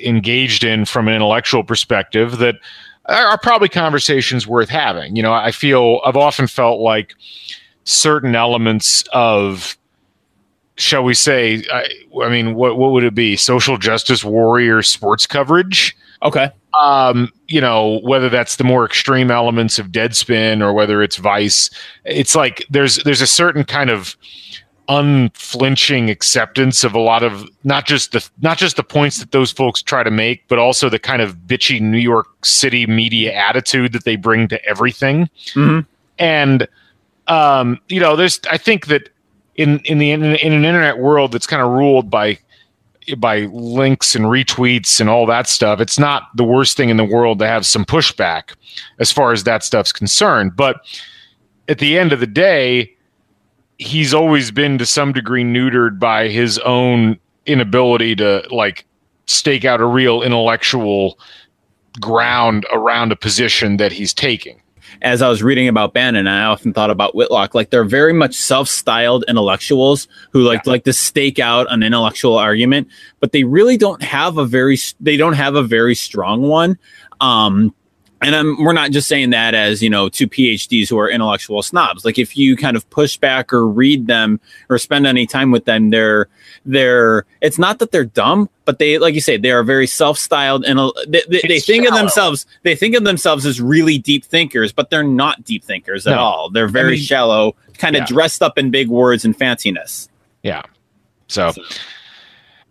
[0.03, 2.55] engaged in from an intellectual perspective that
[3.07, 5.15] are probably conversations worth having.
[5.15, 7.15] You know, I feel I've often felt like
[7.83, 9.77] certain elements of
[10.75, 11.87] shall we say I,
[12.21, 13.35] I, mean what what would it be?
[13.35, 15.95] Social justice warrior sports coverage?
[16.21, 16.51] Okay.
[16.79, 21.69] Um you know whether that's the more extreme elements of deadspin or whether it's vice
[22.03, 24.17] it's like there's there's a certain kind of
[24.89, 29.51] unflinching acceptance of a lot of not just the not just the points that those
[29.51, 33.93] folks try to make, but also the kind of bitchy New York City media attitude
[33.93, 35.29] that they bring to everything.
[35.53, 35.79] Mm-hmm.
[36.19, 36.67] And
[37.27, 39.09] um, you know, there's I think that
[39.55, 42.39] in in the in, in an internet world that's kind of ruled by
[43.17, 47.05] by links and retweets and all that stuff, it's not the worst thing in the
[47.05, 48.55] world to have some pushback
[48.99, 50.55] as far as that stuff's concerned.
[50.55, 50.81] But
[51.67, 52.96] at the end of the day,
[53.78, 58.86] he's always been to some degree neutered by his own inability to like
[59.25, 61.19] stake out a real intellectual
[61.99, 64.61] ground around a position that he's taking.
[65.01, 67.53] As I was reading about Bannon, I often thought about Whitlock.
[67.53, 70.71] Like they're very much self-styled intellectuals who like yeah.
[70.71, 72.88] like to stake out an intellectual argument,
[73.19, 76.80] but they really don't have a very they don't have a very strong one.
[77.21, 77.75] Um,
[78.22, 81.61] and I'm, we're not just saying that as you know two PhDs who are intellectual
[81.61, 82.03] snobs.
[82.03, 84.39] Like if you kind of push back or read them
[84.70, 86.28] or spend any time with them, they're
[86.65, 87.26] they're.
[87.41, 90.80] It's not that they're dumb, but they, like you say, they are very self-styled and
[91.07, 92.45] they, they, they think of themselves.
[92.63, 96.20] They think of themselves as really deep thinkers, but they're not deep thinkers at no.
[96.20, 96.49] all.
[96.49, 98.07] They're very I mean, shallow, kind of yeah.
[98.07, 100.09] dressed up in big words and fanciness.
[100.43, 100.63] Yeah.
[101.28, 101.51] so.
[101.51, 101.61] so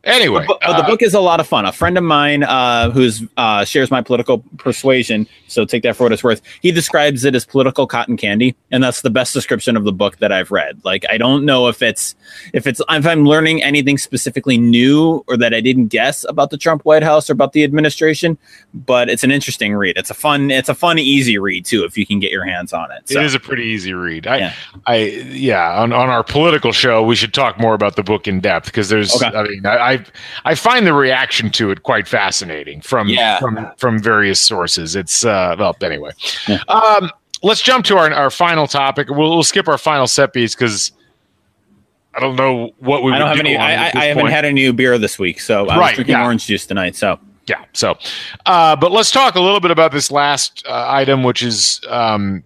[0.07, 1.67] Anyway, but, but uh, the book is a lot of fun.
[1.67, 6.05] A friend of mine uh, who's uh, shares my political persuasion, so take that for
[6.05, 6.41] what it's worth.
[6.63, 10.19] He describes it as political cotton candy, and that's the best description of the book
[10.19, 10.81] that I've read.
[10.85, 12.15] Like, I don't know if it's
[12.53, 16.57] if it's if I'm learning anything specifically new or that I didn't guess about the
[16.57, 18.39] Trump White House or about the administration,
[18.73, 19.97] but it's an interesting read.
[19.97, 22.73] It's a fun, it's a fun, easy read too if you can get your hands
[22.73, 23.09] on it.
[23.09, 23.19] So.
[23.19, 24.27] It is a pretty easy read.
[24.27, 24.53] I, yeah.
[24.87, 25.81] I, yeah.
[25.81, 28.89] On, on our political show, we should talk more about the book in depth because
[28.89, 29.37] there's, okay.
[29.37, 29.96] I mean, I, I
[30.45, 33.39] I find the reaction to it quite fascinating from yeah.
[33.39, 34.97] from from various sources.
[34.97, 36.13] It's uh, well, anyway.
[36.47, 36.63] Yeah.
[36.69, 37.11] Um,
[37.43, 39.09] let's jump to our our final topic.
[39.09, 40.93] We'll, we'll skip our final set piece because
[42.15, 43.13] I don't know what we.
[43.13, 43.57] I don't have any.
[43.57, 46.25] I, I haven't had a new beer this week, so I right, drinking yeah.
[46.25, 46.97] orange juice tonight.
[46.97, 47.65] So yeah.
[47.73, 47.97] So,
[48.47, 52.43] uh, but let's talk a little bit about this last uh, item, which is um,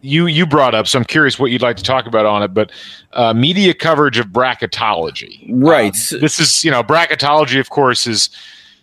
[0.00, 0.86] you you brought up.
[0.86, 2.54] So I'm curious what you'd like to talk about on it.
[2.54, 2.72] But
[3.12, 5.94] uh, media coverage of bracketology, right?
[6.12, 8.30] Um, this is you know bracketology, of course, is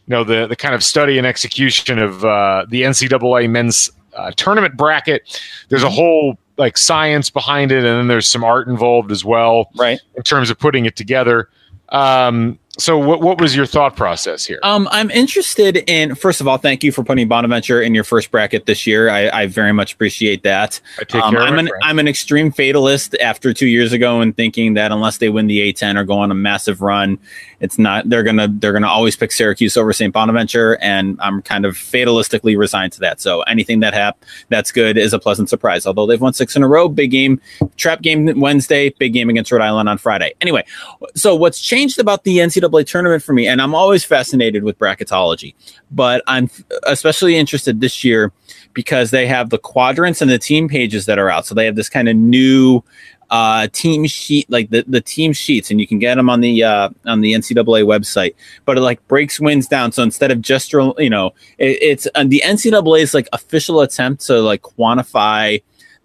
[0.08, 4.32] you know the the kind of study and execution of uh, the NCAA men's uh,
[4.32, 5.40] tournament bracket.
[5.70, 5.96] There's a mm-hmm.
[5.96, 10.00] whole like science behind it, and then there's some art involved as well, right?
[10.16, 11.50] In terms of putting it together.
[11.90, 14.60] Um, so what what was your thought process here?
[14.64, 18.32] Um, I'm interested in first of all, thank you for putting Bonaventure in your first
[18.32, 19.12] bracket this year.
[19.12, 20.82] I, I very much appreciate that.
[21.00, 21.84] I take um, care I'm of an friend.
[21.86, 25.72] I'm an extreme fatalist after two years ago and thinking that unless they win the
[25.72, 27.20] A10 or go on a massive run,
[27.60, 30.12] it's not they're gonna they're gonna always pick Syracuse over St.
[30.12, 33.22] Bonaventure, and I'm kind of fatalistically resigned to that.
[33.22, 34.18] So anything that hap
[34.50, 35.86] that's good is a pleasant surprise.
[35.86, 37.40] Although they've won six in a row, big game,
[37.78, 40.34] trap game Wednesday, big game against Rhode Island on Friday.
[40.42, 40.66] Anyway,
[41.14, 43.48] so what's changed about the NCAA tournament for me?
[43.48, 45.54] and I'm always fascinated with bracketology,
[45.92, 46.50] but I'm
[46.84, 48.32] especially interested this year
[48.74, 51.46] because they have the quadrants and the team pages that are out.
[51.46, 52.84] So they have this kind of new
[53.30, 56.64] uh, team sheet, like the, the team sheets, and you can get them on the
[56.64, 58.36] uh, on the NCAA website.
[58.66, 59.92] But it like breaks wins down.
[59.92, 64.62] So instead of just you know, it, it's the NCAA's like official attempt to like
[64.62, 65.62] quantify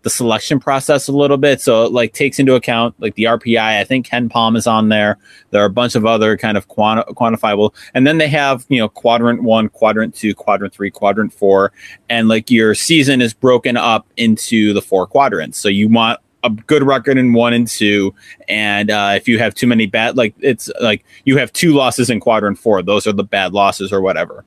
[0.08, 1.60] the selection process a little bit.
[1.60, 3.58] So it like takes into account like the RPI.
[3.58, 5.18] I think KenPom is on there.
[5.50, 8.78] There are a bunch of other kind of quanti- quantifiable, and then they have you
[8.78, 11.72] know quadrant one, quadrant two, quadrant three, quadrant four,
[12.08, 15.58] and like your season is broken up into the four quadrants.
[15.58, 18.14] So you want a good record in one and two,
[18.48, 22.08] and uh, if you have too many bad, like it's like you have two losses
[22.08, 24.46] in quadrant four, those are the bad losses or whatever.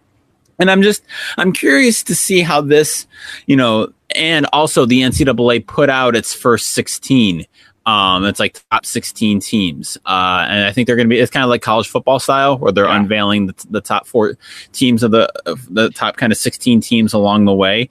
[0.59, 1.03] And I'm just
[1.37, 3.07] I'm curious to see how this,
[3.45, 7.45] you know, and also the NCAA put out its first 16
[7.85, 9.97] um, it's like top 16 teams.
[10.05, 12.57] Uh, and I think they're going to be, it's kind of like college football style
[12.57, 12.99] where they're yeah.
[12.99, 14.37] unveiling the, the, top four
[14.71, 17.89] teams of the, of the top kind of 16 teams along the way.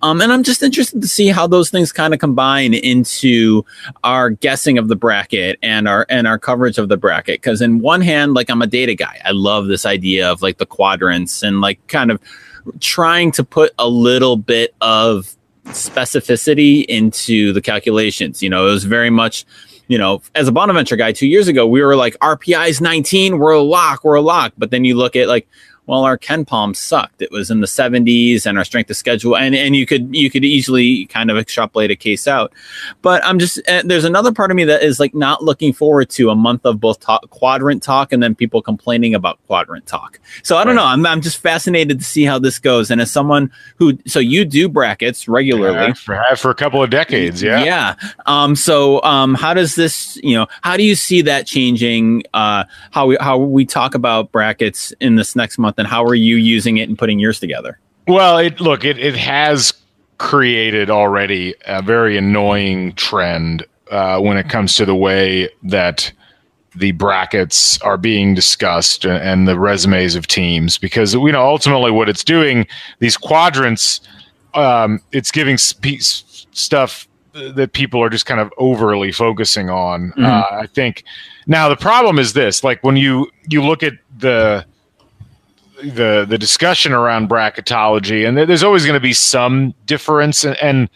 [0.00, 3.64] Um, and I'm just interested to see how those things kind of combine into
[4.04, 7.42] our guessing of the bracket and our, and our coverage of the bracket.
[7.42, 9.20] Cause in one hand, like I'm a data guy.
[9.24, 12.20] I love this idea of like the quadrants and like kind of
[12.78, 15.36] trying to put a little bit of
[15.66, 18.42] specificity into the calculations.
[18.42, 19.44] You know, it was very much,
[19.88, 23.38] you know, as a Bonaventure guy two years ago, we were like RPI is 19,
[23.38, 24.52] we're a lock, we're a lock.
[24.58, 25.48] But then you look at like,
[25.86, 27.22] well, our KenPom sucked.
[27.22, 30.30] It was in the 70s, and our strength of schedule, and and you could you
[30.30, 32.52] could easily kind of extrapolate a case out.
[33.02, 36.08] But I'm just uh, there's another part of me that is like not looking forward
[36.10, 40.20] to a month of both talk, quadrant talk and then people complaining about quadrant talk.
[40.44, 40.82] So I don't right.
[40.82, 40.86] know.
[40.86, 42.90] I'm I'm just fascinated to see how this goes.
[42.90, 46.90] And as someone who so you do brackets regularly yeah, for, for a couple of
[46.90, 47.94] decades, yeah, yeah.
[48.26, 52.22] Um, so um, how does this you know how do you see that changing?
[52.32, 55.71] Uh, how we how we talk about brackets in this next month?
[55.72, 57.78] Month, and how are you using it and putting yours together?
[58.06, 59.72] Well, it look it it has
[60.18, 66.12] created already a very annoying trend uh, when it comes to the way that
[66.74, 72.08] the brackets are being discussed and the resumes of teams because you know ultimately what
[72.08, 72.66] it's doing
[73.00, 74.00] these quadrants
[74.54, 80.24] um, it's giving sp- stuff that people are just kind of overly focusing on mm-hmm.
[80.24, 81.04] uh, i think
[81.46, 84.64] now the problem is this like when you you look at the
[85.82, 90.90] the the discussion around bracketology, and there's always going to be some difference, and, and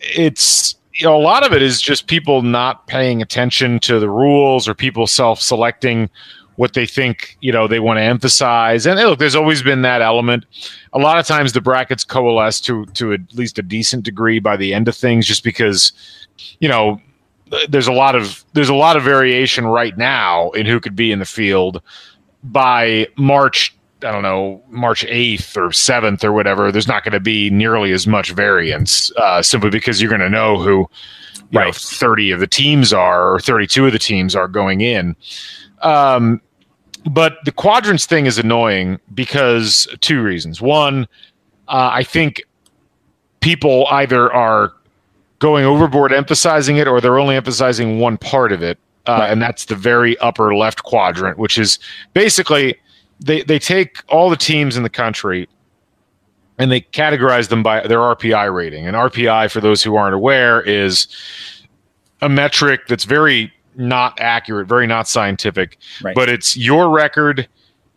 [0.00, 4.08] it's you know a lot of it is just people not paying attention to the
[4.08, 6.08] rules or people self-selecting
[6.56, 10.00] what they think you know they want to emphasize and look there's always been that
[10.00, 10.44] element.
[10.92, 14.56] A lot of times the brackets coalesce to to at least a decent degree by
[14.56, 15.92] the end of things just because
[16.60, 17.00] you know
[17.68, 21.12] there's a lot of there's a lot of variation right now in who could be
[21.12, 21.82] in the field.
[22.42, 23.73] By march
[24.04, 27.92] I don't know, March 8th or 7th or whatever, there's not going to be nearly
[27.92, 30.88] as much variance uh, simply because you're going to know who
[31.52, 31.66] right.
[31.66, 35.16] Know, 30 of the teams are or 32 of the teams are going in.
[35.82, 36.40] Um,
[37.10, 40.60] but the quadrants thing is annoying because two reasons.
[40.60, 41.06] One,
[41.68, 42.42] uh, I think
[43.40, 44.72] people either are
[45.38, 48.78] going overboard emphasizing it or they're only emphasizing one part of it.
[49.06, 49.30] Uh, right.
[49.32, 51.78] And that's the very upper left quadrant, which is
[52.14, 52.78] basically
[53.20, 55.48] they they take all the teams in the country
[56.58, 58.86] and they categorize them by their RPI rating.
[58.86, 61.08] And RPI, for those who aren't aware, is
[62.22, 66.14] a metric that's very not accurate, very not scientific, right.
[66.14, 67.48] but it's your record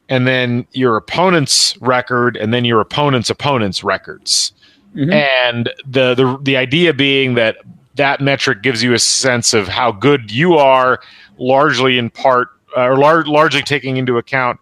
[0.10, 4.54] and then your opponent's record and then your opponent's opponent's records.
[4.96, 5.12] Mm-hmm.
[5.12, 7.58] And the, the the idea being that
[7.96, 11.00] that metric gives you a sense of how good you are,
[11.38, 14.60] largely in part uh, or lar- largely taking into account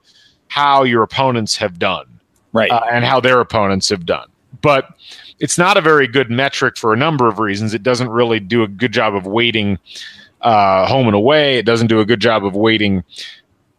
[0.56, 2.06] how your opponents have done,
[2.53, 4.30] right, uh, and how their opponents have done.
[4.62, 4.88] But
[5.41, 7.74] it's not a very good metric for a number of reasons.
[7.74, 9.78] It doesn't really do a good job of weighting
[10.39, 11.58] uh, home and away.
[11.58, 13.03] It doesn't do a good job of weighting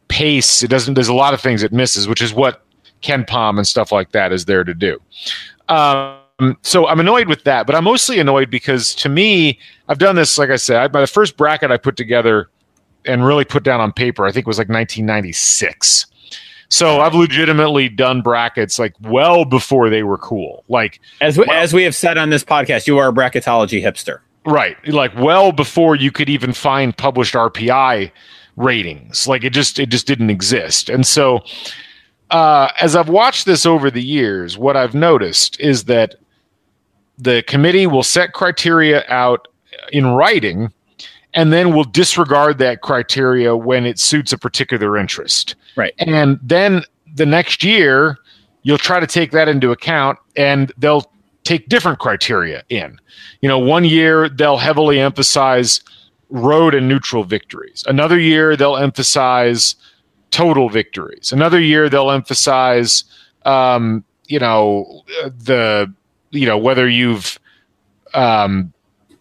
[0.08, 0.62] pace.
[0.62, 0.92] It doesn't.
[0.92, 2.62] There's a lot of things it misses, which is what
[3.00, 5.00] KenPom and stuff like that is there to do.
[5.70, 9.58] Um, so I'm annoyed with that, but I'm mostly annoyed because to me,
[9.88, 10.36] I've done this.
[10.36, 12.50] Like I said, I, the first bracket I put together
[13.06, 16.08] and really put down on paper, I think was like 1996.
[16.68, 20.64] So I've legitimately done brackets like well before they were cool.
[20.68, 23.82] Like as we, well, as we have said on this podcast, you are a bracketology
[23.82, 24.76] hipster, right?
[24.88, 28.10] Like well before you could even find published RPI
[28.56, 29.28] ratings.
[29.28, 30.88] Like it just it just didn't exist.
[30.88, 31.44] And so
[32.30, 36.16] uh, as I've watched this over the years, what I've noticed is that
[37.18, 39.48] the committee will set criteria out
[39.92, 40.72] in writing
[41.36, 45.54] and then will disregard that criteria when it suits a particular interest.
[45.76, 45.94] Right.
[45.98, 46.82] And then
[47.14, 48.16] the next year,
[48.62, 51.12] you'll try to take that into account and they'll
[51.44, 52.98] take different criteria in.
[53.42, 55.80] You know, one year they'll heavily emphasize
[56.30, 57.84] road and neutral victories.
[57.86, 59.76] Another year they'll emphasize
[60.30, 61.32] total victories.
[61.32, 63.04] Another year they'll emphasize
[63.44, 65.92] um, you know the
[66.30, 67.38] you know whether you've
[68.14, 68.72] um,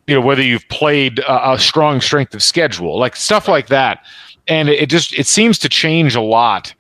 [0.08, 4.06] you know whether you've played a, a, strong strength of schedule like stuff like that.
[4.48, 6.74] And it, just it seems to change a lot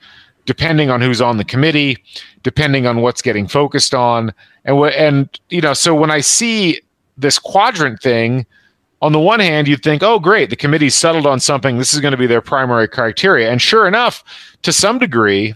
[0.46, 1.98] depending on who's on the committee
[2.44, 4.34] depending on what's getting focused on.
[4.66, 6.82] And what and you know so when i see
[7.18, 8.46] this quadrant thing
[9.02, 11.78] on the one hand you'd think oh great the committee settled on something.
[11.78, 13.50] This is going to be their primary criteria.
[13.50, 14.24] And sure enough
[14.62, 15.56] to some degree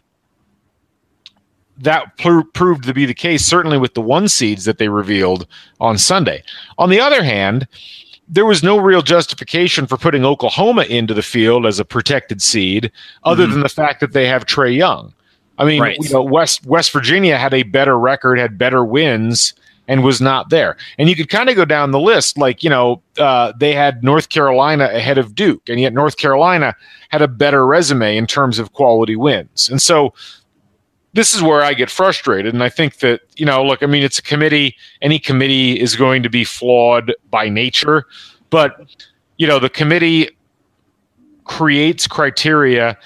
[1.80, 5.48] that pr- proved to be the case, certainly with the one seeds that they revealed
[5.80, 6.44] on Sunday.
[6.78, 7.68] On the other hand,
[8.28, 12.92] there was no real justification for putting Oklahoma into the field as a protected seed,
[13.24, 13.54] other mm-hmm.
[13.54, 15.14] than the fact that they have Trae Young.
[15.58, 15.98] I mean, right.
[16.00, 19.54] you know, West West Virginia had a better record, had better wins,
[19.90, 20.78] and was not there.
[20.98, 24.04] And you could kind of go down the list, like you know, uh, they had
[24.04, 26.76] North Carolina ahead of Duke, and yet North Carolina
[27.10, 29.68] had a better resume in terms of quality wins.
[29.68, 30.14] And so
[31.14, 32.54] this is where I get frustrated.
[32.54, 34.76] And I think that, you know, look, I mean, it's a committee.
[35.02, 38.06] Any committee is going to be flawed by nature.
[38.50, 38.88] But,
[39.38, 40.30] you know, the committee
[41.46, 42.98] creates criteria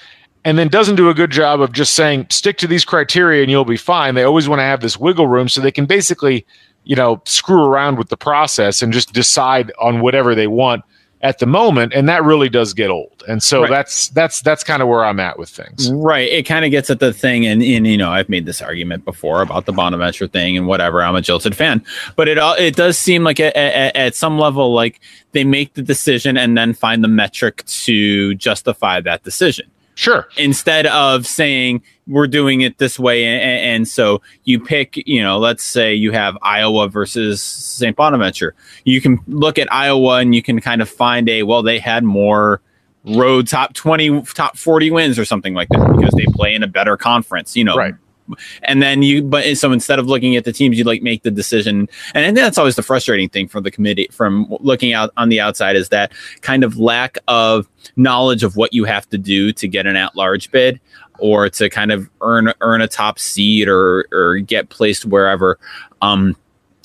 [0.44, 3.50] and then doesn't do a good job of just saying, stick to these criteria and
[3.50, 4.14] you'll be fine.
[4.14, 6.46] They always want to have this wiggle room so they can basically,
[6.84, 10.84] you know, screw around with the process and just decide on whatever they want
[11.24, 13.24] at the moment and that really does get old.
[13.26, 13.70] And so right.
[13.70, 15.90] that's that's that's kind of where i'm at with things.
[15.90, 16.30] Right.
[16.30, 19.06] It kind of gets at the thing and, and you know i've made this argument
[19.06, 21.02] before about the bonaventure thing and whatever.
[21.02, 21.82] I'm a jilted fan.
[22.14, 25.00] But it all it does seem like at, at, at some level like
[25.32, 30.28] they make the decision and then find the metric to justify that decision Sure.
[30.36, 35.38] Instead of saying we're doing it this way, and, and, so you pick, you know,
[35.38, 37.96] let's say you have Iowa versus St.
[37.96, 38.54] Bonaventure.
[38.84, 42.04] You can look at Iowa and you can kind of find a well, they had
[42.04, 42.60] more
[43.04, 46.66] road top 20 top 40 wins or something like that because they play in a
[46.66, 47.94] better conference you know right
[48.62, 51.30] and then you but so instead of looking at the teams you like make the
[51.30, 51.88] decision.
[52.14, 55.40] And, and that's always the frustrating thing from the committee from looking out on the
[55.40, 59.68] outside is that kind of lack of knowledge of what you have to do to
[59.68, 60.80] get an at-large bid
[61.18, 65.58] or to kind of earn earn a top seed or or get placed wherever.
[66.02, 66.36] Um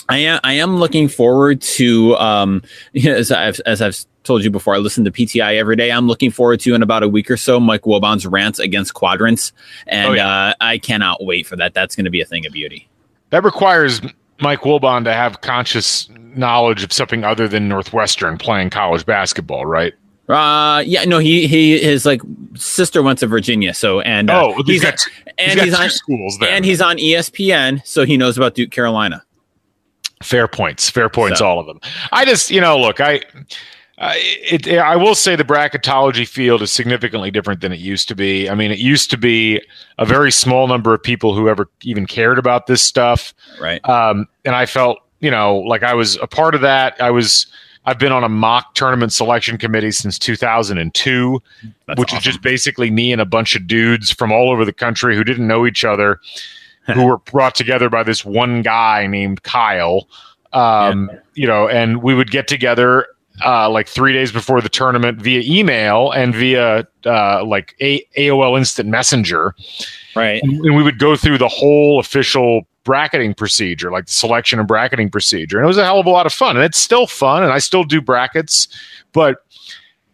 [0.08, 2.64] I am I am looking forward to um
[2.96, 5.92] as I've as I've told you before, I listen to PTI every day.
[5.92, 9.52] I'm looking forward to in about a week or so Mike Wilbon's rants against quadrants,
[9.88, 10.28] and oh, yeah.
[10.28, 11.74] uh, I cannot wait for that.
[11.74, 12.88] That's going to be a thing of beauty.
[13.32, 14.02] That requires
[14.40, 19.94] Mike Wilbon to have conscious knowledge of something other than Northwestern playing college basketball, right?
[20.28, 22.22] Uh, yeah, no, he he his like
[22.56, 25.00] sister went to Virginia, so and uh, oh, he's, got,
[25.40, 26.52] and he's, he's on schools there.
[26.52, 29.24] and he's on ESPN, so he knows about Duke Carolina.
[30.22, 31.48] Fair points, fair points, so.
[31.48, 31.80] all of them.
[32.12, 33.22] I just, you know, look, I
[34.00, 38.08] uh, it, it, I will say the bracketology field is significantly different than it used
[38.08, 38.50] to be.
[38.50, 39.62] I mean, it used to be
[39.98, 43.34] a very small number of people who ever even cared about this stuff.
[43.60, 43.88] Right.
[43.90, 46.96] Um, and I felt, you know, like I was a part of that.
[47.02, 47.46] I was,
[47.86, 51.42] I've been on a mock tournament selection committee since 2002,
[51.86, 52.18] That's which awesome.
[52.20, 55.26] is just basically me and a bunch of dudes from all over the country who
[55.26, 56.22] didn't know each other,
[56.94, 60.08] who were brought together by this one guy named Kyle.
[60.54, 61.20] Um, yeah.
[61.34, 63.06] You know, and we would get together
[63.44, 68.58] uh, like three days before the tournament via email and via uh, like A- AOL
[68.58, 69.56] Instant Messenger.
[70.16, 70.42] Right.
[70.44, 74.68] And, and we would go through the whole official bracketing procedure, like the selection and
[74.68, 75.58] bracketing procedure.
[75.58, 76.56] And it was a hell of a lot of fun.
[76.56, 77.44] And it's still fun.
[77.44, 78.68] And I still do brackets.
[79.14, 79.46] But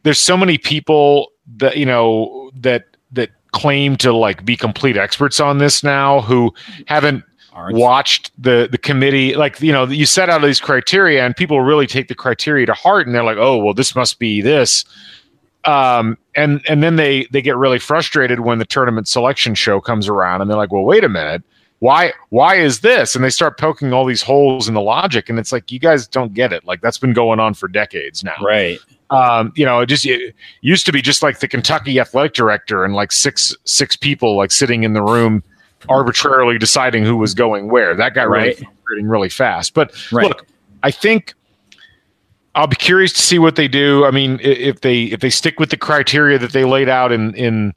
[0.03, 5.39] there's so many people that, you know, that, that claim to like be complete experts
[5.39, 6.53] on this now who
[6.87, 7.23] haven't
[7.55, 7.77] Aren't.
[7.77, 11.87] watched the the committee like you know you set out these criteria and people really
[11.87, 14.83] take the criteria to heart and they're like oh well this must be this.
[15.63, 20.09] Um and and then they they get really frustrated when the tournament selection show comes
[20.09, 21.43] around and they're like well wait a minute.
[21.79, 23.15] Why why is this?
[23.15, 26.09] And they start poking all these holes in the logic and it's like you guys
[26.09, 26.65] don't get it.
[26.65, 28.35] Like that's been going on for decades now.
[28.43, 28.79] Right.
[29.11, 32.83] Um, you know, it just it used to be just like the Kentucky athletic director
[32.83, 35.41] and like six six people like sitting in the room
[35.89, 37.95] arbitrarily deciding who was going where.
[37.95, 38.61] That got right.
[38.87, 39.73] really really fast.
[39.73, 40.27] But right.
[40.27, 40.45] look,
[40.83, 41.33] I think
[42.55, 44.05] I'll be curious to see what they do.
[44.05, 47.33] I mean, if they if they stick with the criteria that they laid out in
[47.35, 47.73] in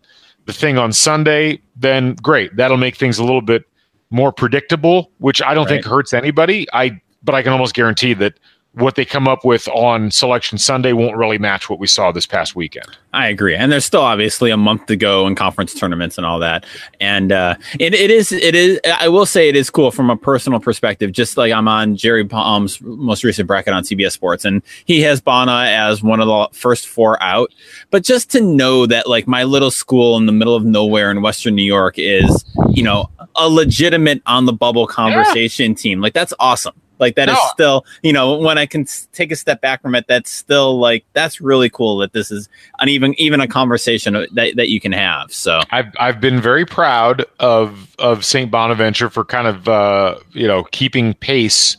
[0.46, 2.55] the thing on Sunday, then great.
[2.57, 3.64] That'll make things a little bit
[4.11, 5.74] more predictable, which I don't right.
[5.74, 6.66] think hurts anybody.
[6.72, 8.38] I but I can almost guarantee that
[8.78, 12.26] what they come up with on selection Sunday won't really match what we saw this
[12.26, 12.86] past weekend.
[13.12, 16.38] I agree, and there's still obviously a month to go in conference tournaments and all
[16.38, 16.64] that.
[17.00, 20.16] And uh, it, it is it is I will say it is cool from a
[20.16, 21.12] personal perspective.
[21.12, 25.20] Just like I'm on Jerry Palm's most recent bracket on CBS Sports, and he has
[25.20, 27.52] Bona as one of the first four out.
[27.90, 31.22] But just to know that like my little school in the middle of nowhere in
[31.22, 35.76] Western New York is you know a legitimate on the bubble conversation yeah.
[35.76, 36.74] team, like that's awesome.
[36.99, 37.32] Like that no.
[37.32, 40.78] is still, you know, when I can take a step back from it, that's still
[40.78, 42.49] like that's really cool that this is
[42.80, 45.32] an even even a conversation that, that you can have.
[45.32, 48.51] So I've I've been very proud of of St.
[48.51, 51.76] Bonaventure for kind of uh, you know keeping pace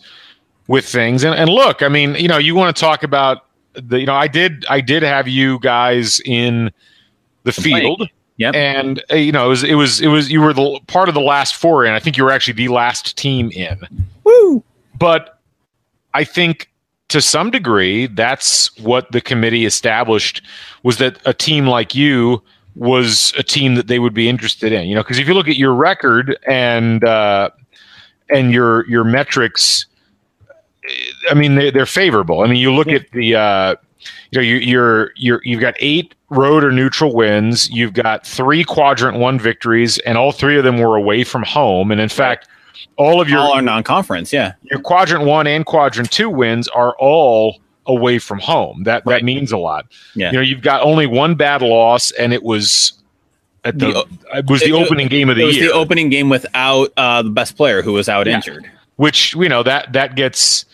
[0.67, 1.23] with things.
[1.23, 4.15] And and look, I mean, you know, you want to talk about the you know
[4.15, 6.71] I did I did have you guys in
[7.43, 8.09] the field.
[8.39, 8.55] Yep.
[8.55, 11.13] And uh, you know, it was it was it was you were the part of
[11.13, 11.93] the last four in.
[11.93, 13.81] I think you were actually the last team in.
[14.23, 14.63] Woo!
[14.97, 15.39] But
[16.13, 16.71] I think
[17.09, 20.41] to some degree, that's what the committee established
[20.83, 22.41] was that a team like you
[22.75, 24.87] was a team that they would be interested in.
[24.87, 27.49] You know, because if you look at your record and uh,
[28.29, 29.85] and your your metrics,
[31.29, 32.39] I mean they, they're favorable.
[32.39, 32.95] I mean, you look yeah.
[32.95, 33.75] at the uh,
[34.31, 37.69] you know you, you're you're you've got eight road or neutral wins.
[37.69, 41.91] You've got three quadrant one victories, and all three of them were away from home.
[41.91, 42.47] And in fact
[42.97, 44.31] all of your all are non-conference.
[44.31, 48.83] Yeah, your quadrant one and quadrant two wins are all away from home.
[48.83, 49.19] That right.
[49.19, 49.85] that means a lot.
[50.15, 52.93] Yeah, you know, you've got only one bad loss, and it was
[53.63, 55.45] at the, the it was the it, opening game of the year.
[55.45, 55.67] it was year.
[55.69, 58.35] The opening game without uh, the best player who was out yeah.
[58.35, 58.69] injured.
[58.97, 60.65] Which you know that that gets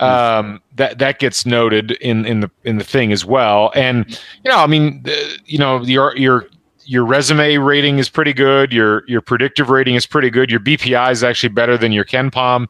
[0.00, 3.72] um, that that gets noted in in the in the thing as well.
[3.74, 4.08] And
[4.44, 6.46] you know, I mean, the, you know, your your
[6.84, 8.72] your resume rating is pretty good.
[8.72, 10.50] Your your predictive rating is pretty good.
[10.50, 12.66] Your BPI is actually better than your KenPom.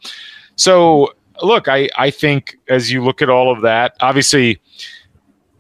[0.56, 4.60] So look, I I think as you look at all of that, obviously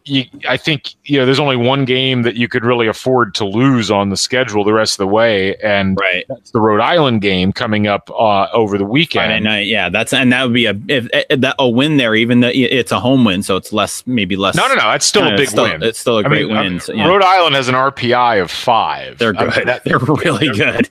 [0.08, 3.44] you, I think you know there's only one game that you could really afford to
[3.44, 6.24] lose on the schedule the rest of the way, and right.
[6.28, 9.30] that's the Rhode Island game coming up uh, over the weekend.
[9.30, 12.14] Friday night, yeah, that's and that would be a if, if that a win there,
[12.14, 14.54] even though it's a home win, so it's less maybe less.
[14.54, 15.82] No, no, no, it's still a big win.
[15.82, 16.80] It's still a great I mean, win.
[16.80, 17.06] So, yeah.
[17.06, 19.18] Rhode Island has an RPI of five.
[19.18, 19.50] They're good.
[19.50, 20.90] I mean, that, they're really they're good.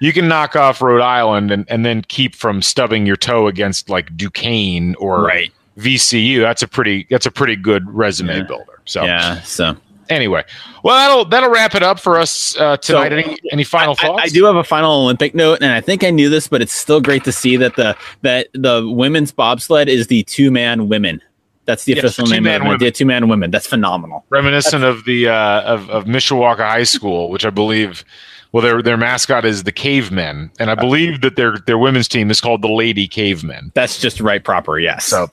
[0.00, 3.88] You can knock off Rhode Island and, and then keep from stubbing your toe against
[3.88, 8.42] like Duquesne or right VCU, that's a pretty that's a pretty good resume yeah.
[8.42, 8.80] builder.
[8.84, 9.40] So yeah.
[9.42, 9.76] So
[10.08, 10.44] anyway,
[10.82, 13.08] well that'll that'll wrap it up for us uh, tonight.
[13.10, 14.22] So, any any final I, thoughts?
[14.22, 16.62] I, I, do have a final Olympic note, and I think I knew this, but
[16.62, 20.88] it's still great to see that the that the women's bobsled is the two man
[20.88, 21.20] women.
[21.64, 22.78] That's the yes, official name of it.
[22.80, 23.50] The two man women.
[23.50, 24.24] That's phenomenal.
[24.30, 28.04] Reminiscent That's, of the uh, of of Mishawaka High School, which I believe.
[28.50, 32.30] Well, their their mascot is the Cavemen, and I believe that their their women's team
[32.30, 33.72] is called the Lady Cavemen.
[33.74, 34.78] That's just right, proper.
[34.78, 35.06] Yes.
[35.06, 35.30] So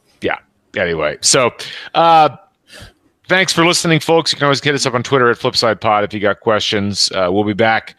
[0.76, 1.52] anyway, so
[1.94, 2.36] uh,
[3.28, 4.32] thanks for listening, folks.
[4.32, 7.12] You can always hit us up on Twitter at Flipside Pod if you got questions.
[7.12, 7.96] Uh, we'll be back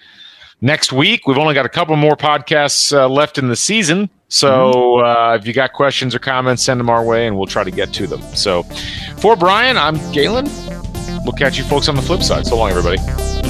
[0.60, 1.26] next week.
[1.26, 4.10] We've only got a couple more podcasts uh, left in the season.
[4.28, 5.04] So mm-hmm.
[5.04, 7.70] uh, if you got questions or comments, send them our way and we'll try to
[7.70, 8.22] get to them.
[8.34, 8.62] So
[9.18, 10.46] for Brian, I'm Galen.
[11.24, 12.46] We'll catch you folks on the flip side.
[12.46, 13.49] So long, everybody.